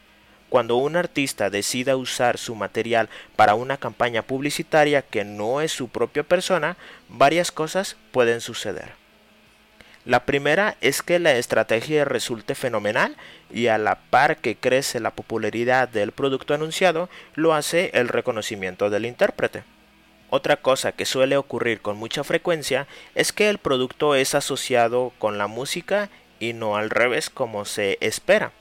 Cuando 0.51 0.75
un 0.75 0.97
artista 0.97 1.49
decida 1.49 1.95
usar 1.95 2.37
su 2.37 2.55
material 2.55 3.07
para 3.37 3.55
una 3.55 3.77
campaña 3.77 4.21
publicitaria 4.21 5.01
que 5.01 5.23
no 5.23 5.61
es 5.61 5.71
su 5.71 5.87
propia 5.87 6.23
persona, 6.23 6.75
varias 7.07 7.53
cosas 7.53 7.95
pueden 8.11 8.41
suceder. 8.41 8.91
La 10.03 10.25
primera 10.25 10.75
es 10.81 11.03
que 11.03 11.19
la 11.19 11.37
estrategia 11.37 12.03
resulte 12.03 12.53
fenomenal 12.53 13.15
y 13.49 13.67
a 13.67 13.77
la 13.77 13.95
par 14.09 14.39
que 14.39 14.57
crece 14.57 14.99
la 14.99 15.11
popularidad 15.11 15.87
del 15.87 16.11
producto 16.11 16.53
anunciado, 16.53 17.07
lo 17.33 17.53
hace 17.53 17.89
el 17.93 18.09
reconocimiento 18.09 18.89
del 18.89 19.05
intérprete. 19.05 19.63
Otra 20.29 20.57
cosa 20.57 20.91
que 20.91 21.05
suele 21.05 21.37
ocurrir 21.37 21.79
con 21.79 21.95
mucha 21.95 22.25
frecuencia 22.25 22.87
es 23.15 23.31
que 23.31 23.47
el 23.47 23.57
producto 23.57 24.15
es 24.15 24.35
asociado 24.35 25.13
con 25.17 25.37
la 25.37 25.47
música 25.47 26.09
y 26.41 26.51
no 26.51 26.75
al 26.75 26.89
revés 26.89 27.29
como 27.29 27.63
se 27.63 27.97
espera. 28.01 28.51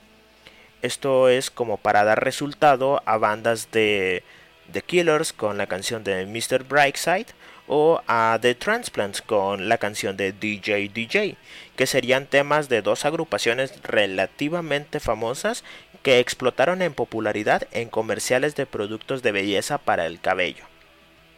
Esto 0.81 1.29
es 1.29 1.51
como 1.51 1.77
para 1.77 2.03
dar 2.03 2.23
resultado 2.23 3.03
a 3.05 3.17
bandas 3.17 3.69
de 3.71 4.23
The 4.71 4.81
Killers 4.81 5.31
con 5.31 5.57
la 5.57 5.67
canción 5.67 6.03
de 6.03 6.25
Mr. 6.25 6.63
Brightside 6.63 7.27
o 7.67 8.01
a 8.07 8.39
The 8.41 8.55
Transplants 8.55 9.21
con 9.21 9.69
la 9.69 9.77
canción 9.77 10.17
de 10.17 10.31
DJ 10.31 10.89
DJ, 10.89 11.37
que 11.75 11.85
serían 11.85 12.25
temas 12.25 12.67
de 12.67 12.81
dos 12.81 13.05
agrupaciones 13.05 13.81
relativamente 13.83 14.99
famosas 14.99 15.63
que 16.01 16.19
explotaron 16.19 16.81
en 16.81 16.93
popularidad 16.93 17.67
en 17.71 17.89
comerciales 17.89 18.55
de 18.55 18.65
productos 18.65 19.21
de 19.21 19.31
belleza 19.31 19.77
para 19.77 20.07
el 20.07 20.19
cabello. 20.19 20.65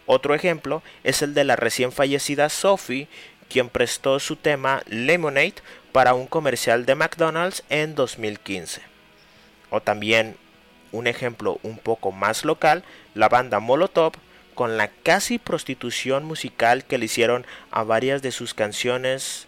Otro 0.06 0.36
ejemplo 0.36 0.84
es 1.04 1.22
el 1.22 1.34
de 1.34 1.44
la 1.44 1.58
recién 1.58 1.92
fallecida 1.92 2.48
Sophie, 2.48 3.10
quien 3.50 3.70
prestó 3.70 4.20
su 4.20 4.38
tema 4.38 4.84
Lemonade 4.88 5.56
para 5.92 6.14
un 6.14 6.28
comercial 6.28 6.86
de 6.86 6.96
McDonald's 6.96 7.64
en 7.70 7.94
2015. 7.94 8.93
O 9.74 9.82
también 9.82 10.38
un 10.92 11.08
ejemplo 11.08 11.60
un 11.64 11.80
poco 11.80 12.12
más 12.12 12.46
local, 12.46 12.84
la 13.16 13.28
banda 13.28 13.60
Molotov 13.60 14.14
con 14.54 14.78
la 14.78 14.88
casi 14.88 15.40
prostitución 15.40 16.26
musical 16.26 16.84
que 16.86 17.00
le 17.00 17.06
hicieron 17.06 17.44
a 17.72 17.82
varias 17.82 18.22
de 18.22 18.32
sus 18.32 18.54
canciones, 18.54 19.48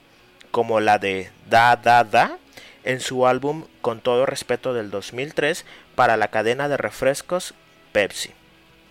como 0.49 0.79
la 0.79 0.97
de 0.97 1.29
Da 1.47 1.75
Da 1.75 2.03
Da, 2.03 2.39
en 2.83 3.01
su 3.01 3.27
álbum 3.27 3.65
Con 3.81 3.99
todo 3.99 4.25
respeto 4.25 4.73
del 4.73 4.89
2003 4.89 5.63
para 5.93 6.17
la 6.17 6.29
cadena 6.29 6.69
de 6.69 6.77
refrescos 6.77 7.53
Pepsi. 7.91 8.31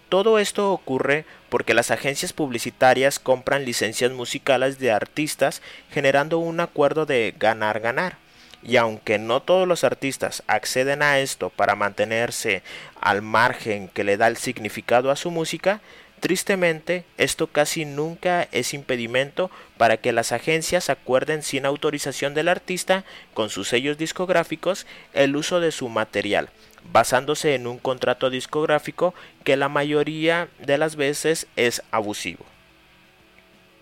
Todo 0.09 0.39
esto 0.39 0.73
ocurre 0.73 1.25
porque 1.49 1.75
las 1.75 1.91
agencias 1.91 2.33
publicitarias 2.33 3.19
compran 3.19 3.65
licencias 3.65 4.13
musicales 4.13 4.79
de 4.79 4.93
artistas 4.93 5.63
generando 5.91 6.39
un 6.39 6.61
acuerdo 6.61 7.07
de 7.07 7.35
ganar-ganar. 7.37 8.24
Y 8.65 8.79
aunque 8.79 9.19
no 9.19 9.43
todos 9.43 9.69
los 9.69 9.85
artistas 9.85 10.43
acceden 10.47 11.03
a 11.03 11.19
esto 11.19 11.51
para 11.51 11.77
mantenerse 11.77 12.63
al 13.01 13.21
margen 13.21 13.89
que 13.89 14.05
le 14.05 14.17
da 14.17 14.27
el 14.27 14.39
significado 14.39 15.11
a 15.11 15.17
su 15.17 15.31
música, 15.31 15.81
Tristemente, 16.25 17.05
esto 17.19 17.49
casi 17.49 17.85
nunca 17.85 18.49
es 18.51 18.73
impedimento 18.73 19.51
para 19.77 19.99
que 19.99 20.11
las 20.11 20.33
agencias 20.33 20.89
acuerden 20.89 21.43
sin 21.43 21.67
autorización 21.67 22.33
del 22.33 22.49
artista 22.49 23.05
con 23.35 23.51
sus 23.51 23.69
sellos 23.69 23.99
discográficos 23.99 24.87
el 25.13 25.37
uso 25.37 25.61
de 25.61 25.71
su 25.71 25.91
material, 25.91 26.49
basándose 26.91 27.55
en 27.55 27.67
un 27.67 27.79
contrato 27.79 28.31
discográfico 28.31 29.13
que 29.45 29.59
la 29.59 29.69
mayoría 29.69 30.49
de 30.61 30.79
las 30.79 30.97
veces 30.97 31.47
es 31.57 31.83
abusivo. 31.91 32.47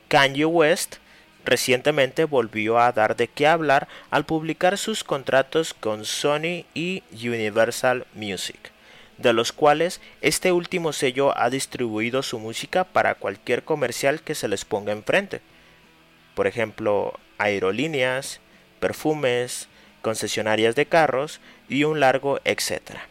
Kanye 0.08 0.44
West 0.44 0.96
recientemente 1.44 2.24
volvió 2.24 2.78
a 2.78 2.92
dar 2.92 3.16
de 3.16 3.28
qué 3.28 3.46
hablar 3.46 3.88
al 4.10 4.24
publicar 4.24 4.78
sus 4.78 5.04
contratos 5.04 5.74
con 5.74 6.04
Sony 6.04 6.64
y 6.74 7.02
Universal 7.12 8.06
Music 8.14 8.72
de 9.18 9.32
los 9.32 9.52
cuales 9.52 10.00
este 10.20 10.52
último 10.52 10.92
sello 10.92 11.36
ha 11.38 11.48
distribuido 11.48 12.22
su 12.22 12.38
música 12.38 12.84
para 12.84 13.14
cualquier 13.14 13.62
comercial 13.62 14.20
que 14.20 14.34
se 14.34 14.48
les 14.48 14.64
ponga 14.64 14.92
enfrente. 14.92 15.40
Por 16.34 16.46
ejemplo, 16.46 17.18
aerolíneas, 17.38 18.40
perfumes, 18.80 19.68
concesionarias 20.02 20.74
de 20.74 20.86
carros 20.86 21.40
y 21.68 21.84
un 21.84 22.00
largo 22.00 22.40
etcétera. 22.44 23.06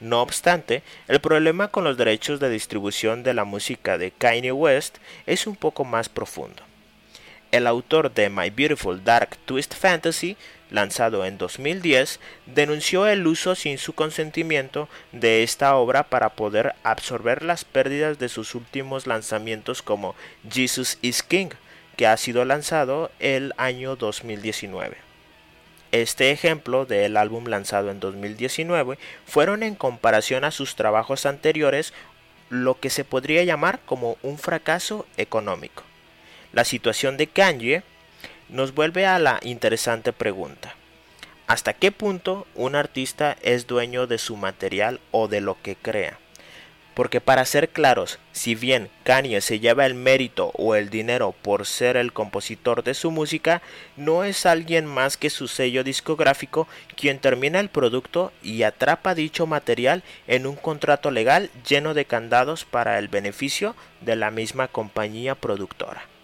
No 0.00 0.20
obstante, 0.20 0.82
el 1.08 1.20
problema 1.20 1.68
con 1.68 1.84
los 1.84 1.96
derechos 1.96 2.38
de 2.38 2.50
distribución 2.50 3.22
de 3.22 3.32
la 3.32 3.44
música 3.44 3.96
de 3.96 4.10
Kanye 4.10 4.52
West 4.52 4.98
es 5.24 5.46
un 5.46 5.56
poco 5.56 5.84
más 5.84 6.10
profundo. 6.10 6.65
El 7.52 7.66
autor 7.66 8.12
de 8.12 8.28
My 8.28 8.50
Beautiful 8.50 9.02
Dark 9.04 9.36
Twist 9.46 9.74
Fantasy 9.74 10.36
lanzado 10.70 11.24
en 11.24 11.38
2010, 11.38 12.20
denunció 12.46 13.06
el 13.06 13.26
uso 13.26 13.54
sin 13.54 13.78
su 13.78 13.92
consentimiento 13.94 14.88
de 15.12 15.42
esta 15.42 15.76
obra 15.76 16.04
para 16.04 16.30
poder 16.30 16.74
absorber 16.82 17.42
las 17.42 17.64
pérdidas 17.64 18.18
de 18.18 18.28
sus 18.28 18.54
últimos 18.54 19.06
lanzamientos 19.06 19.82
como 19.82 20.14
Jesus 20.50 20.98
is 21.02 21.22
King, 21.22 21.50
que 21.96 22.06
ha 22.06 22.16
sido 22.16 22.44
lanzado 22.44 23.10
el 23.18 23.52
año 23.56 23.96
2019. 23.96 24.96
Este 25.92 26.30
ejemplo 26.30 26.84
del 26.84 27.16
álbum 27.16 27.46
lanzado 27.46 27.90
en 27.90 28.00
2019 28.00 28.98
fueron 29.24 29.62
en 29.62 29.76
comparación 29.76 30.44
a 30.44 30.50
sus 30.50 30.74
trabajos 30.74 31.26
anteriores 31.26 31.94
lo 32.50 32.78
que 32.78 32.90
se 32.90 33.04
podría 33.04 33.44
llamar 33.44 33.80
como 33.86 34.18
un 34.22 34.38
fracaso 34.38 35.06
económico. 35.16 35.84
La 36.56 36.64
situación 36.64 37.18
de 37.18 37.26
Kanye 37.26 37.82
nos 38.48 38.74
vuelve 38.74 39.04
a 39.04 39.18
la 39.18 39.40
interesante 39.42 40.14
pregunta. 40.14 40.74
¿Hasta 41.46 41.74
qué 41.74 41.92
punto 41.92 42.46
un 42.54 42.76
artista 42.76 43.36
es 43.42 43.66
dueño 43.66 44.06
de 44.06 44.16
su 44.16 44.36
material 44.36 44.98
o 45.10 45.28
de 45.28 45.42
lo 45.42 45.58
que 45.60 45.76
crea? 45.76 46.18
Porque 46.94 47.20
para 47.20 47.44
ser 47.44 47.68
claros, 47.68 48.18
si 48.32 48.54
bien 48.54 48.88
Kanye 49.04 49.42
se 49.42 49.60
lleva 49.60 49.84
el 49.84 49.92
mérito 49.92 50.50
o 50.54 50.74
el 50.74 50.88
dinero 50.88 51.34
por 51.42 51.66
ser 51.66 51.98
el 51.98 52.14
compositor 52.14 52.82
de 52.82 52.94
su 52.94 53.10
música, 53.10 53.60
no 53.98 54.24
es 54.24 54.46
alguien 54.46 54.86
más 54.86 55.18
que 55.18 55.28
su 55.28 55.48
sello 55.48 55.84
discográfico 55.84 56.68
quien 56.96 57.18
termina 57.18 57.60
el 57.60 57.68
producto 57.68 58.32
y 58.42 58.62
atrapa 58.62 59.14
dicho 59.14 59.46
material 59.46 60.02
en 60.26 60.46
un 60.46 60.56
contrato 60.56 61.10
legal 61.10 61.50
lleno 61.68 61.92
de 61.92 62.06
candados 62.06 62.64
para 62.64 62.98
el 62.98 63.08
beneficio 63.08 63.76
de 64.00 64.16
la 64.16 64.30
misma 64.30 64.68
compañía 64.68 65.34
productora 65.34 66.15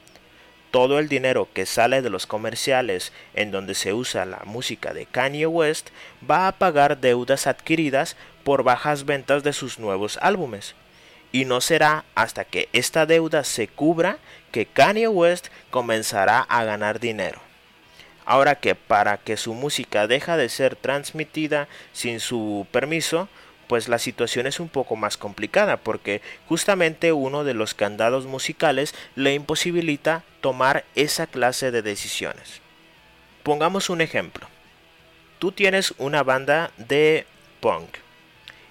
todo 0.72 0.98
el 0.98 1.08
dinero 1.08 1.48
que 1.52 1.66
sale 1.66 2.00
de 2.00 2.08
los 2.08 2.26
comerciales 2.26 3.12
en 3.34 3.50
donde 3.50 3.74
se 3.74 3.92
usa 3.92 4.24
la 4.24 4.40
música 4.46 4.94
de 4.94 5.04
Kanye 5.04 5.46
West 5.46 5.90
va 6.28 6.48
a 6.48 6.52
pagar 6.52 6.98
deudas 6.98 7.46
adquiridas 7.46 8.16
por 8.42 8.62
bajas 8.64 9.04
ventas 9.04 9.44
de 9.44 9.52
sus 9.52 9.78
nuevos 9.78 10.18
álbumes. 10.22 10.74
Y 11.30 11.44
no 11.44 11.60
será 11.60 12.04
hasta 12.14 12.44
que 12.44 12.70
esta 12.72 13.04
deuda 13.04 13.44
se 13.44 13.68
cubra 13.68 14.18
que 14.50 14.64
Kanye 14.64 15.08
West 15.08 15.48
comenzará 15.70 16.40
a 16.40 16.64
ganar 16.64 17.00
dinero. 17.00 17.40
Ahora 18.24 18.54
que 18.54 18.74
para 18.74 19.18
que 19.18 19.36
su 19.36 19.52
música 19.52 20.06
deja 20.06 20.38
de 20.38 20.48
ser 20.48 20.74
transmitida 20.74 21.68
sin 21.92 22.18
su 22.18 22.66
permiso, 22.70 23.28
pues 23.72 23.88
la 23.88 23.98
situación 23.98 24.46
es 24.46 24.60
un 24.60 24.68
poco 24.68 24.96
más 24.96 25.16
complicada 25.16 25.78
porque 25.78 26.20
justamente 26.46 27.10
uno 27.12 27.42
de 27.42 27.54
los 27.54 27.72
candados 27.72 28.26
musicales 28.26 28.94
le 29.16 29.32
imposibilita 29.32 30.24
tomar 30.42 30.84
esa 30.94 31.26
clase 31.26 31.70
de 31.70 31.80
decisiones. 31.80 32.60
Pongamos 33.42 33.88
un 33.88 34.02
ejemplo. 34.02 34.46
Tú 35.38 35.52
tienes 35.52 35.94
una 35.96 36.22
banda 36.22 36.70
de 36.76 37.24
punk 37.60 37.96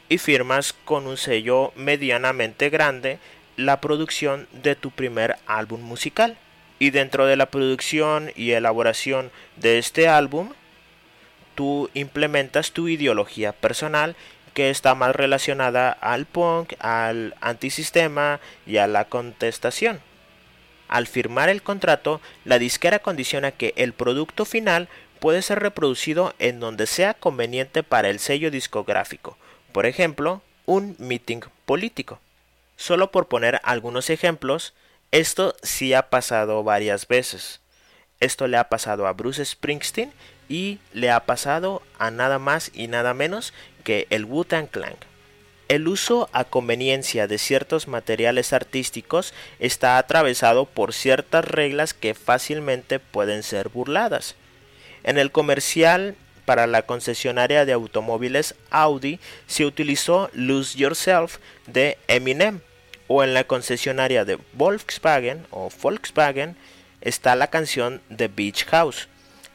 y 0.08 0.20
firmas 0.20 0.76
con 0.86 1.08
un 1.08 1.18
sello 1.18 1.74
medianamente 1.76 2.70
grande 2.70 3.18
la 3.58 3.82
producción 3.82 4.48
de 4.52 4.76
tu 4.76 4.92
primer 4.92 5.38
álbum 5.48 5.82
musical. 5.82 6.38
Y 6.78 6.92
dentro 6.92 7.26
de 7.26 7.38
la 7.38 7.48
producción 7.48 8.32
y 8.36 8.52
elaboración 8.52 9.32
de 9.56 9.80
este 9.80 10.08
álbum, 10.08 10.52
tú 11.56 11.90
implementas 11.96 12.72
tu 12.72 12.88
ideología 12.88 13.52
personal 13.52 14.16
que 14.54 14.70
está 14.70 14.96
más 14.96 15.16
relacionada 15.16 15.92
al 15.92 16.26
punk, 16.26 16.74
al 16.80 17.36
antisistema 17.42 18.40
y 18.66 18.78
a 18.78 18.88
la 18.88 19.06
contestación. 19.06 20.02
Al 20.88 21.08
firmar 21.08 21.50
el 21.50 21.64
contrato, 21.64 22.20
la 22.44 22.60
disquera 22.60 23.00
condiciona 23.00 23.52
que 23.52 23.74
el 23.78 23.94
producto 23.94 24.46
final 24.46 24.90
puede 25.20 25.42
ser 25.42 25.60
reproducido 25.60 26.34
en 26.40 26.60
donde 26.60 26.88
sea 26.88 27.14
conveniente 27.14 27.84
para 27.84 28.10
el 28.10 28.20
sello 28.20 28.52
discográfico, 28.52 29.38
por 29.72 29.86
ejemplo, 29.86 30.42
un 30.66 30.96
meeting 31.00 31.42
político. 31.66 32.20
Solo 32.76 33.12
por 33.12 33.28
poner 33.28 33.62
algunos 33.64 34.10
ejemplos, 34.10 34.74
esto 35.12 35.56
sí 35.62 35.94
ha 35.94 36.10
pasado 36.10 36.64
varias 36.64 37.08
veces. 37.08 37.62
Esto 38.20 38.48
le 38.48 38.58
ha 38.58 38.70
pasado 38.70 39.08
a 39.08 39.14
Bruce 39.14 39.46
Springsteen 39.46 40.12
y 40.52 40.80
le 40.92 41.10
ha 41.10 41.26
pasado 41.26 41.82
a 41.98 42.12
nada 42.12 42.38
más 42.38 42.72
y 42.74 42.90
nada 42.90 43.14
menos 43.14 43.54
que 43.86 44.06
el 44.10 44.26
Wu-Tang 44.26 44.68
Clan. 44.68 44.96
El 45.70 45.88
uso 45.88 46.30
a 46.34 46.44
conveniencia 46.44 47.26
de 47.26 47.38
ciertos 47.38 47.88
materiales 47.88 48.52
artísticos 48.52 49.34
está 49.60 49.98
atravesado 49.98 50.66
por 50.66 50.92
ciertas 50.92 51.46
reglas 51.46 51.94
que 51.94 52.16
fácilmente 52.16 53.00
pueden 53.00 53.44
ser 53.44 53.70
burladas. 53.70 54.36
En 55.04 55.18
el 55.18 55.32
comercial 55.32 56.18
para 56.44 56.68
la 56.68 56.82
concesionaria 56.82 57.64
de 57.64 57.72
automóviles 57.72 58.56
Audi 58.72 59.22
se 59.48 59.66
utilizó 59.66 60.30
Lose 60.34 60.78
Yourself 60.78 61.38
de 61.66 61.98
Eminem 62.10 62.60
o 63.08 63.24
en 63.24 63.34
la 63.34 63.46
concesionaria 63.46 64.26
de 64.26 64.38
Volkswagen 64.52 65.48
o 65.50 65.70
Volkswagen 65.82 66.58
está 67.00 67.38
la 67.38 67.48
canción 67.48 68.02
The 68.14 68.28
Beach 68.28 68.66
House. 68.66 69.08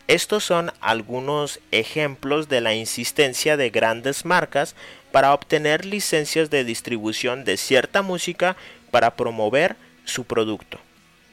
Estos 0.08 0.44
son 0.44 0.72
algunos 0.80 1.58
ejemplos 1.72 2.48
de 2.48 2.60
la 2.60 2.74
insistencia 2.74 3.56
de 3.56 3.70
grandes 3.70 4.24
marcas 4.24 4.76
para 5.10 5.34
obtener 5.34 5.84
licencias 5.84 6.48
de 6.48 6.62
distribución 6.62 7.44
de 7.44 7.56
cierta 7.56 8.02
música 8.02 8.56
para 8.92 9.16
promover 9.16 9.74
su 10.04 10.22
producto. 10.24 10.78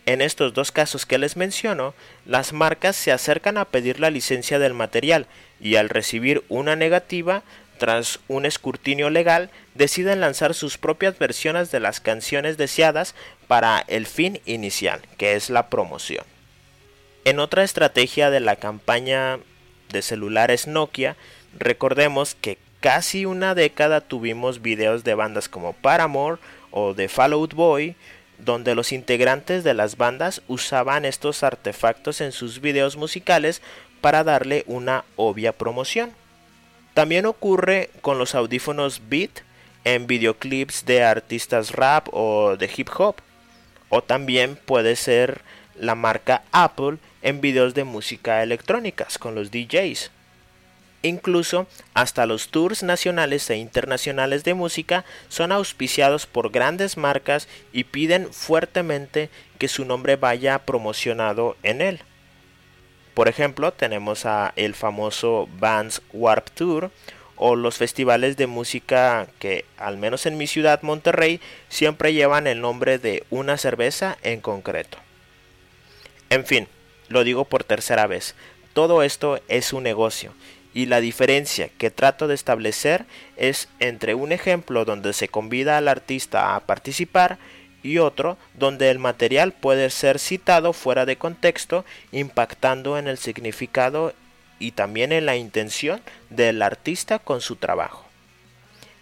En 0.08 0.22
estos 0.22 0.56
dos 0.56 0.72
casos 0.72 1.06
que 1.06 1.20
les 1.20 1.38
menciono, 1.38 1.94
las 2.26 2.52
marcas 2.52 2.96
se 2.96 3.12
acercan 3.12 3.58
a 3.58 3.66
pedir 3.66 4.00
la 4.00 4.10
licencia 4.10 4.58
del 4.58 4.74
material 4.74 5.28
y 5.62 5.76
al 5.76 5.90
recibir 5.90 6.44
una 6.50 6.76
negativa, 6.76 7.44
tras 7.78 8.20
un 8.28 8.46
escrutinio 8.46 9.12
legal, 9.12 9.52
deciden 9.76 10.20
lanzar 10.20 10.56
sus 10.56 10.80
propias 10.80 11.18
versiones 11.20 11.70
de 11.70 11.80
las 11.80 12.00
canciones 12.00 12.58
deseadas 12.58 13.14
para 13.48 13.86
el 13.88 14.08
fin 14.08 14.42
inicial, 14.46 15.00
que 15.18 15.36
es 15.36 15.52
la 15.52 15.70
promoción. 15.70 16.26
En 17.26 17.40
otra 17.40 17.64
estrategia 17.64 18.30
de 18.30 18.42
la 18.42 18.58
campaña 18.58 19.40
de 19.90 20.02
celulares 20.02 20.68
Nokia, 20.68 21.16
recordemos 21.58 22.36
que 22.36 22.58
casi 22.82 23.26
una 23.26 23.56
década 23.56 24.02
tuvimos 24.02 24.62
videos 24.62 25.06
de 25.06 25.16
bandas 25.16 25.48
como 25.48 25.72
Paramore 25.72 26.42
o 26.72 26.94
de 26.94 27.08
Fall 27.08 27.32
Out 27.32 27.54
Boy, 27.54 27.96
donde 28.40 28.76
los 28.76 28.92
integrantes 28.92 29.64
de 29.64 29.74
las 29.74 29.96
bandas 29.96 30.42
usaban 30.50 31.06
estos 31.06 31.44
artefactos 31.44 32.20
en 32.20 32.34
sus 32.34 32.60
videos 32.60 32.98
musicales 32.98 33.62
para 34.02 34.26
darle 34.26 34.66
una 34.68 35.06
obvia 35.16 35.54
promoción. 35.54 36.12
También 36.94 37.26
ocurre 37.26 37.90
con 38.02 38.18
los 38.18 38.36
audífonos 38.36 39.02
Beat 39.08 39.44
en 39.86 40.08
videoclips 40.08 40.86
de 40.86 41.04
artistas 41.04 41.72
rap 41.72 42.10
o 42.12 42.58
de 42.58 42.70
hip 42.76 42.90
hop. 42.98 43.16
O 43.88 44.04
también 44.04 44.58
puede 44.58 44.98
ser 44.98 45.42
la 45.76 45.96
marca 45.96 46.44
Apple 46.52 46.98
en 47.24 47.42
videos 47.42 47.74
de 47.74 47.84
música 47.86 48.44
electrónicas 48.44 49.18
con 49.18 49.34
los 49.34 49.50
DJs. 49.50 50.12
Incluso 51.02 51.68
hasta 51.94 52.26
los 52.26 52.50
tours 52.50 52.84
nacionales 52.84 53.50
e 53.50 53.58
internacionales 53.58 54.44
de 54.44 54.54
música 54.54 55.04
son 55.28 55.52
auspiciados 55.52 56.28
por 56.28 56.52
grandes 56.52 56.96
marcas 56.96 57.50
y 57.74 57.86
piden 57.86 58.32
fuertemente 58.32 59.30
que 59.58 59.68
su 59.68 59.84
nombre 59.84 60.16
vaya 60.16 60.60
promocionado 60.60 61.58
en 61.64 61.82
él. 61.82 62.00
Por 63.14 63.28
ejemplo, 63.28 63.74
tenemos 63.74 64.26
a 64.26 64.54
el 64.56 64.76
famoso 64.76 65.50
Vans 65.60 66.02
Warp 66.14 66.50
Tour 66.52 66.90
o 67.36 67.56
los 67.56 67.78
festivales 67.78 68.38
de 68.38 68.48
música 68.48 69.28
que, 69.40 69.66
al 69.78 69.98
menos 69.98 70.26
en 70.26 70.38
mi 70.38 70.48
ciudad 70.48 70.82
Monterrey, 70.84 71.42
siempre 71.68 72.14
llevan 72.14 72.48
el 72.48 72.62
nombre 72.62 72.98
de 72.98 73.26
una 73.30 73.58
cerveza 73.58 74.18
en 74.24 74.40
concreto. 74.40 74.98
En 76.30 76.46
fin, 76.46 76.68
lo 77.14 77.24
digo 77.24 77.46
por 77.46 77.64
tercera 77.64 78.08
vez, 78.08 78.36
todo 78.74 79.04
esto 79.04 79.40
es 79.48 79.72
un 79.72 79.84
negocio 79.84 80.34
y 80.74 80.88
la 80.88 81.00
diferencia 81.00 81.70
que 81.78 81.92
trato 81.92 82.28
de 82.28 82.36
establecer 82.36 83.06
es 83.38 83.70
entre 83.80 84.16
un 84.16 84.32
ejemplo 84.32 84.86
donde 84.86 85.14
se 85.14 85.28
convida 85.28 85.78
al 85.78 85.88
artista 85.88 86.56
a 86.56 86.60
participar 86.62 87.38
y 87.84 88.00
otro 88.00 88.38
donde 88.56 88.90
el 88.90 88.98
material 88.98 89.52
puede 89.52 89.90
ser 89.90 90.18
citado 90.18 90.74
fuera 90.74 91.06
de 91.06 91.18
contexto, 91.18 91.86
impactando 92.12 92.98
en 92.98 93.08
el 93.08 93.18
significado 93.18 94.14
y 94.58 94.72
también 94.72 95.12
en 95.12 95.26
la 95.26 95.36
intención 95.36 96.02
del 96.30 96.62
artista 96.62 97.20
con 97.20 97.42
su 97.42 97.58
trabajo. 97.58 98.13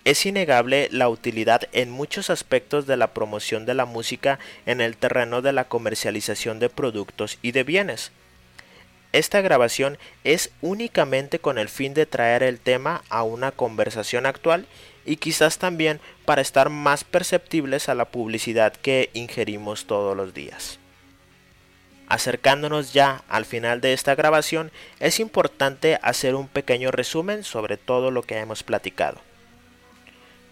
Es 0.03 0.25
innegable 0.25 0.89
la 0.91 1.09
utilidad 1.09 1.69
en 1.73 1.91
muchos 1.91 2.31
aspectos 2.31 2.87
de 2.87 2.97
la 2.97 3.13
promoción 3.13 3.67
de 3.67 3.75
la 3.75 3.85
música 3.85 4.39
en 4.65 4.81
el 4.81 4.97
terreno 4.97 5.43
de 5.43 5.53
la 5.53 5.65
comercialización 5.65 6.57
de 6.57 6.69
productos 6.69 7.37
y 7.43 7.51
de 7.51 7.63
bienes. 7.63 8.11
Esta 9.11 9.41
grabación 9.41 9.99
es 10.23 10.51
únicamente 10.61 11.37
con 11.37 11.59
el 11.59 11.69
fin 11.69 11.93
de 11.93 12.07
traer 12.07 12.41
el 12.41 12.59
tema 12.59 13.03
a 13.09 13.21
una 13.21 13.51
conversación 13.51 14.25
actual 14.25 14.65
y 15.05 15.17
quizás 15.17 15.59
también 15.59 15.99
para 16.25 16.41
estar 16.41 16.69
más 16.69 17.03
perceptibles 17.03 17.87
a 17.87 17.93
la 17.93 18.05
publicidad 18.05 18.73
que 18.73 19.11
ingerimos 19.13 19.85
todos 19.85 20.17
los 20.17 20.33
días. 20.33 20.79
Acercándonos 22.07 22.91
ya 22.91 23.23
al 23.29 23.45
final 23.45 23.81
de 23.81 23.93
esta 23.93 24.15
grabación, 24.15 24.71
es 24.99 25.19
importante 25.19 25.99
hacer 26.01 26.33
un 26.33 26.47
pequeño 26.47 26.89
resumen 26.89 27.43
sobre 27.43 27.77
todo 27.77 28.09
lo 28.09 28.23
que 28.23 28.39
hemos 28.39 28.63
platicado. 28.63 29.30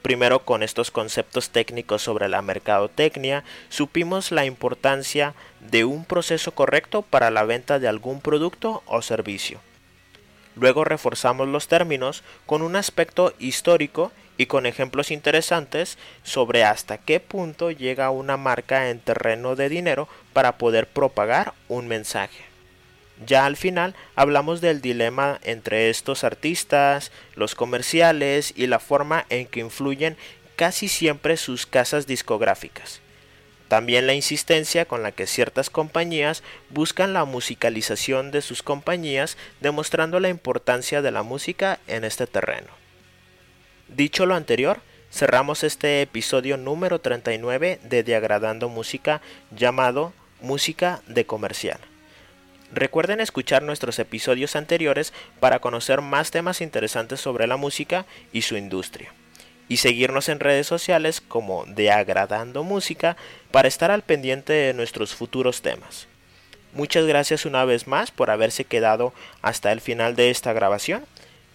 Primero 0.02 0.46
con 0.46 0.64
estos 0.64 0.92
conceptos 0.92 1.50
técnicos 1.50 2.02
sobre 2.02 2.30
la 2.30 2.42
mercadotecnia, 2.42 3.44
supimos 3.68 4.32
la 4.32 4.46
importancia 4.46 5.34
de 5.60 5.84
un 5.84 6.06
proceso 6.06 6.54
correcto 6.54 7.02
para 7.02 7.32
la 7.32 7.44
venta 7.44 7.80
de 7.80 7.88
algún 7.88 8.22
producto 8.22 8.82
o 8.86 9.02
servicio. 9.02 9.60
Luego 10.56 10.84
reforzamos 10.84 11.48
los 11.48 11.68
términos 11.68 12.24
con 12.46 12.62
un 12.62 12.76
aspecto 12.76 13.34
histórico 13.40 14.12
y 14.38 14.46
con 14.46 14.66
ejemplos 14.66 15.12
interesantes 15.12 15.98
sobre 16.24 16.64
hasta 16.64 16.98
qué 16.98 17.20
punto 17.20 17.72
llega 17.72 18.10
una 18.10 18.38
marca 18.38 18.90
en 18.90 19.02
terreno 19.02 19.58
de 19.58 19.68
dinero 19.68 20.08
para 20.32 20.58
poder 20.58 20.88
propagar 20.88 21.54
un 21.68 21.88
mensaje. 21.88 22.49
Ya 23.26 23.46
al 23.46 23.58
final 23.58 23.96
hablamos 24.16 24.62
del 24.62 24.82
dilema 24.82 25.40
entre 25.44 25.90
estos 25.90 26.24
artistas, 26.24 27.12
los 27.36 27.54
comerciales 27.54 28.54
y 28.56 28.68
la 28.68 28.80
forma 28.80 29.26
en 29.30 29.46
que 29.46 29.60
influyen 29.60 30.16
casi 30.56 30.88
siempre 30.88 31.38
sus 31.38 31.66
casas 31.66 32.08
discográficas. 32.08 33.02
También 33.68 34.08
la 34.08 34.16
insistencia 34.16 34.86
con 34.86 35.04
la 35.04 35.12
que 35.12 35.28
ciertas 35.28 35.70
compañías 35.70 36.44
buscan 36.70 37.14
la 37.14 37.24
musicalización 37.26 38.32
de 38.32 38.42
sus 38.42 38.64
compañías, 38.64 39.38
demostrando 39.62 40.20
la 40.20 40.30
importancia 40.30 41.02
de 41.02 41.12
la 41.12 41.22
música 41.22 41.80
en 41.88 42.04
este 42.04 42.26
terreno. 42.26 42.68
Dicho 43.88 44.26
lo 44.26 44.36
anterior, 44.36 44.82
cerramos 45.12 45.64
este 45.64 46.02
episodio 46.02 46.58
número 46.58 47.00
39 47.00 47.80
de 47.84 48.04
Diagradando 48.04 48.70
Música 48.70 49.22
llamado 49.52 50.14
Música 50.42 51.02
de 51.08 51.26
Comercial. 51.26 51.80
Recuerden 52.72 53.20
escuchar 53.20 53.64
nuestros 53.64 53.98
episodios 53.98 54.56
anteriores 54.56 55.12
para 55.40 55.60
conocer 55.60 56.02
más 56.02 56.30
temas 56.30 56.62
interesantes 56.62 57.20
sobre 57.20 57.48
la 57.48 57.58
música 57.58 58.06
y 58.32 58.44
su 58.44 58.58
industria. 58.58 59.12
Y 59.68 59.78
seguirnos 59.78 60.30
en 60.30 60.40
redes 60.40 60.68
sociales 60.68 61.20
como 61.22 61.66
De 61.66 61.92
Agradando 61.92 62.64
Música 62.64 63.18
para 63.52 63.68
estar 63.68 63.90
al 63.90 64.04
pendiente 64.04 64.54
de 64.54 64.74
nuestros 64.74 65.16
futuros 65.16 65.64
temas. 65.64 66.08
Muchas 66.74 67.06
gracias 67.08 67.46
una 67.46 67.66
vez 67.66 67.88
más 67.88 68.12
por 68.12 68.30
haberse 68.30 68.66
quedado 68.66 69.14
hasta 69.42 69.72
el 69.72 69.82
final 69.82 70.16
de 70.16 70.30
esta 70.30 70.54
grabación. 70.54 71.06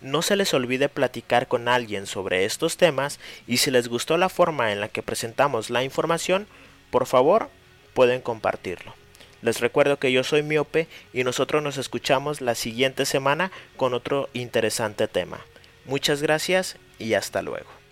No 0.01 0.21
se 0.21 0.35
les 0.35 0.53
olvide 0.53 0.89
platicar 0.89 1.47
con 1.47 1.69
alguien 1.69 2.07
sobre 2.07 2.45
estos 2.45 2.77
temas 2.77 3.21
y 3.47 3.59
si 3.59 3.71
les 3.71 3.87
gustó 3.87 4.17
la 4.17 4.29
forma 4.29 4.73
en 4.73 4.81
la 4.81 4.89
que 4.89 5.03
presentamos 5.03 5.71
la 5.71 5.85
información, 5.85 6.49
por 6.91 7.07
favor 7.07 7.51
pueden 7.95 8.21
compartirlo. 8.21 8.95
Les 9.45 9.61
recuerdo 9.61 9.99
que 9.99 10.11
yo 10.11 10.25
soy 10.25 10.43
Miope 10.43 10.89
y 11.13 11.23
nosotros 11.23 11.63
nos 11.63 11.77
escuchamos 11.77 12.41
la 12.41 12.55
siguiente 12.55 13.05
semana 13.05 13.53
con 13.77 13.93
otro 13.93 14.31
interesante 14.33 15.07
tema. 15.07 15.39
Muchas 15.85 16.23
gracias 16.23 16.79
y 16.99 17.13
hasta 17.13 17.43
luego. 17.43 17.84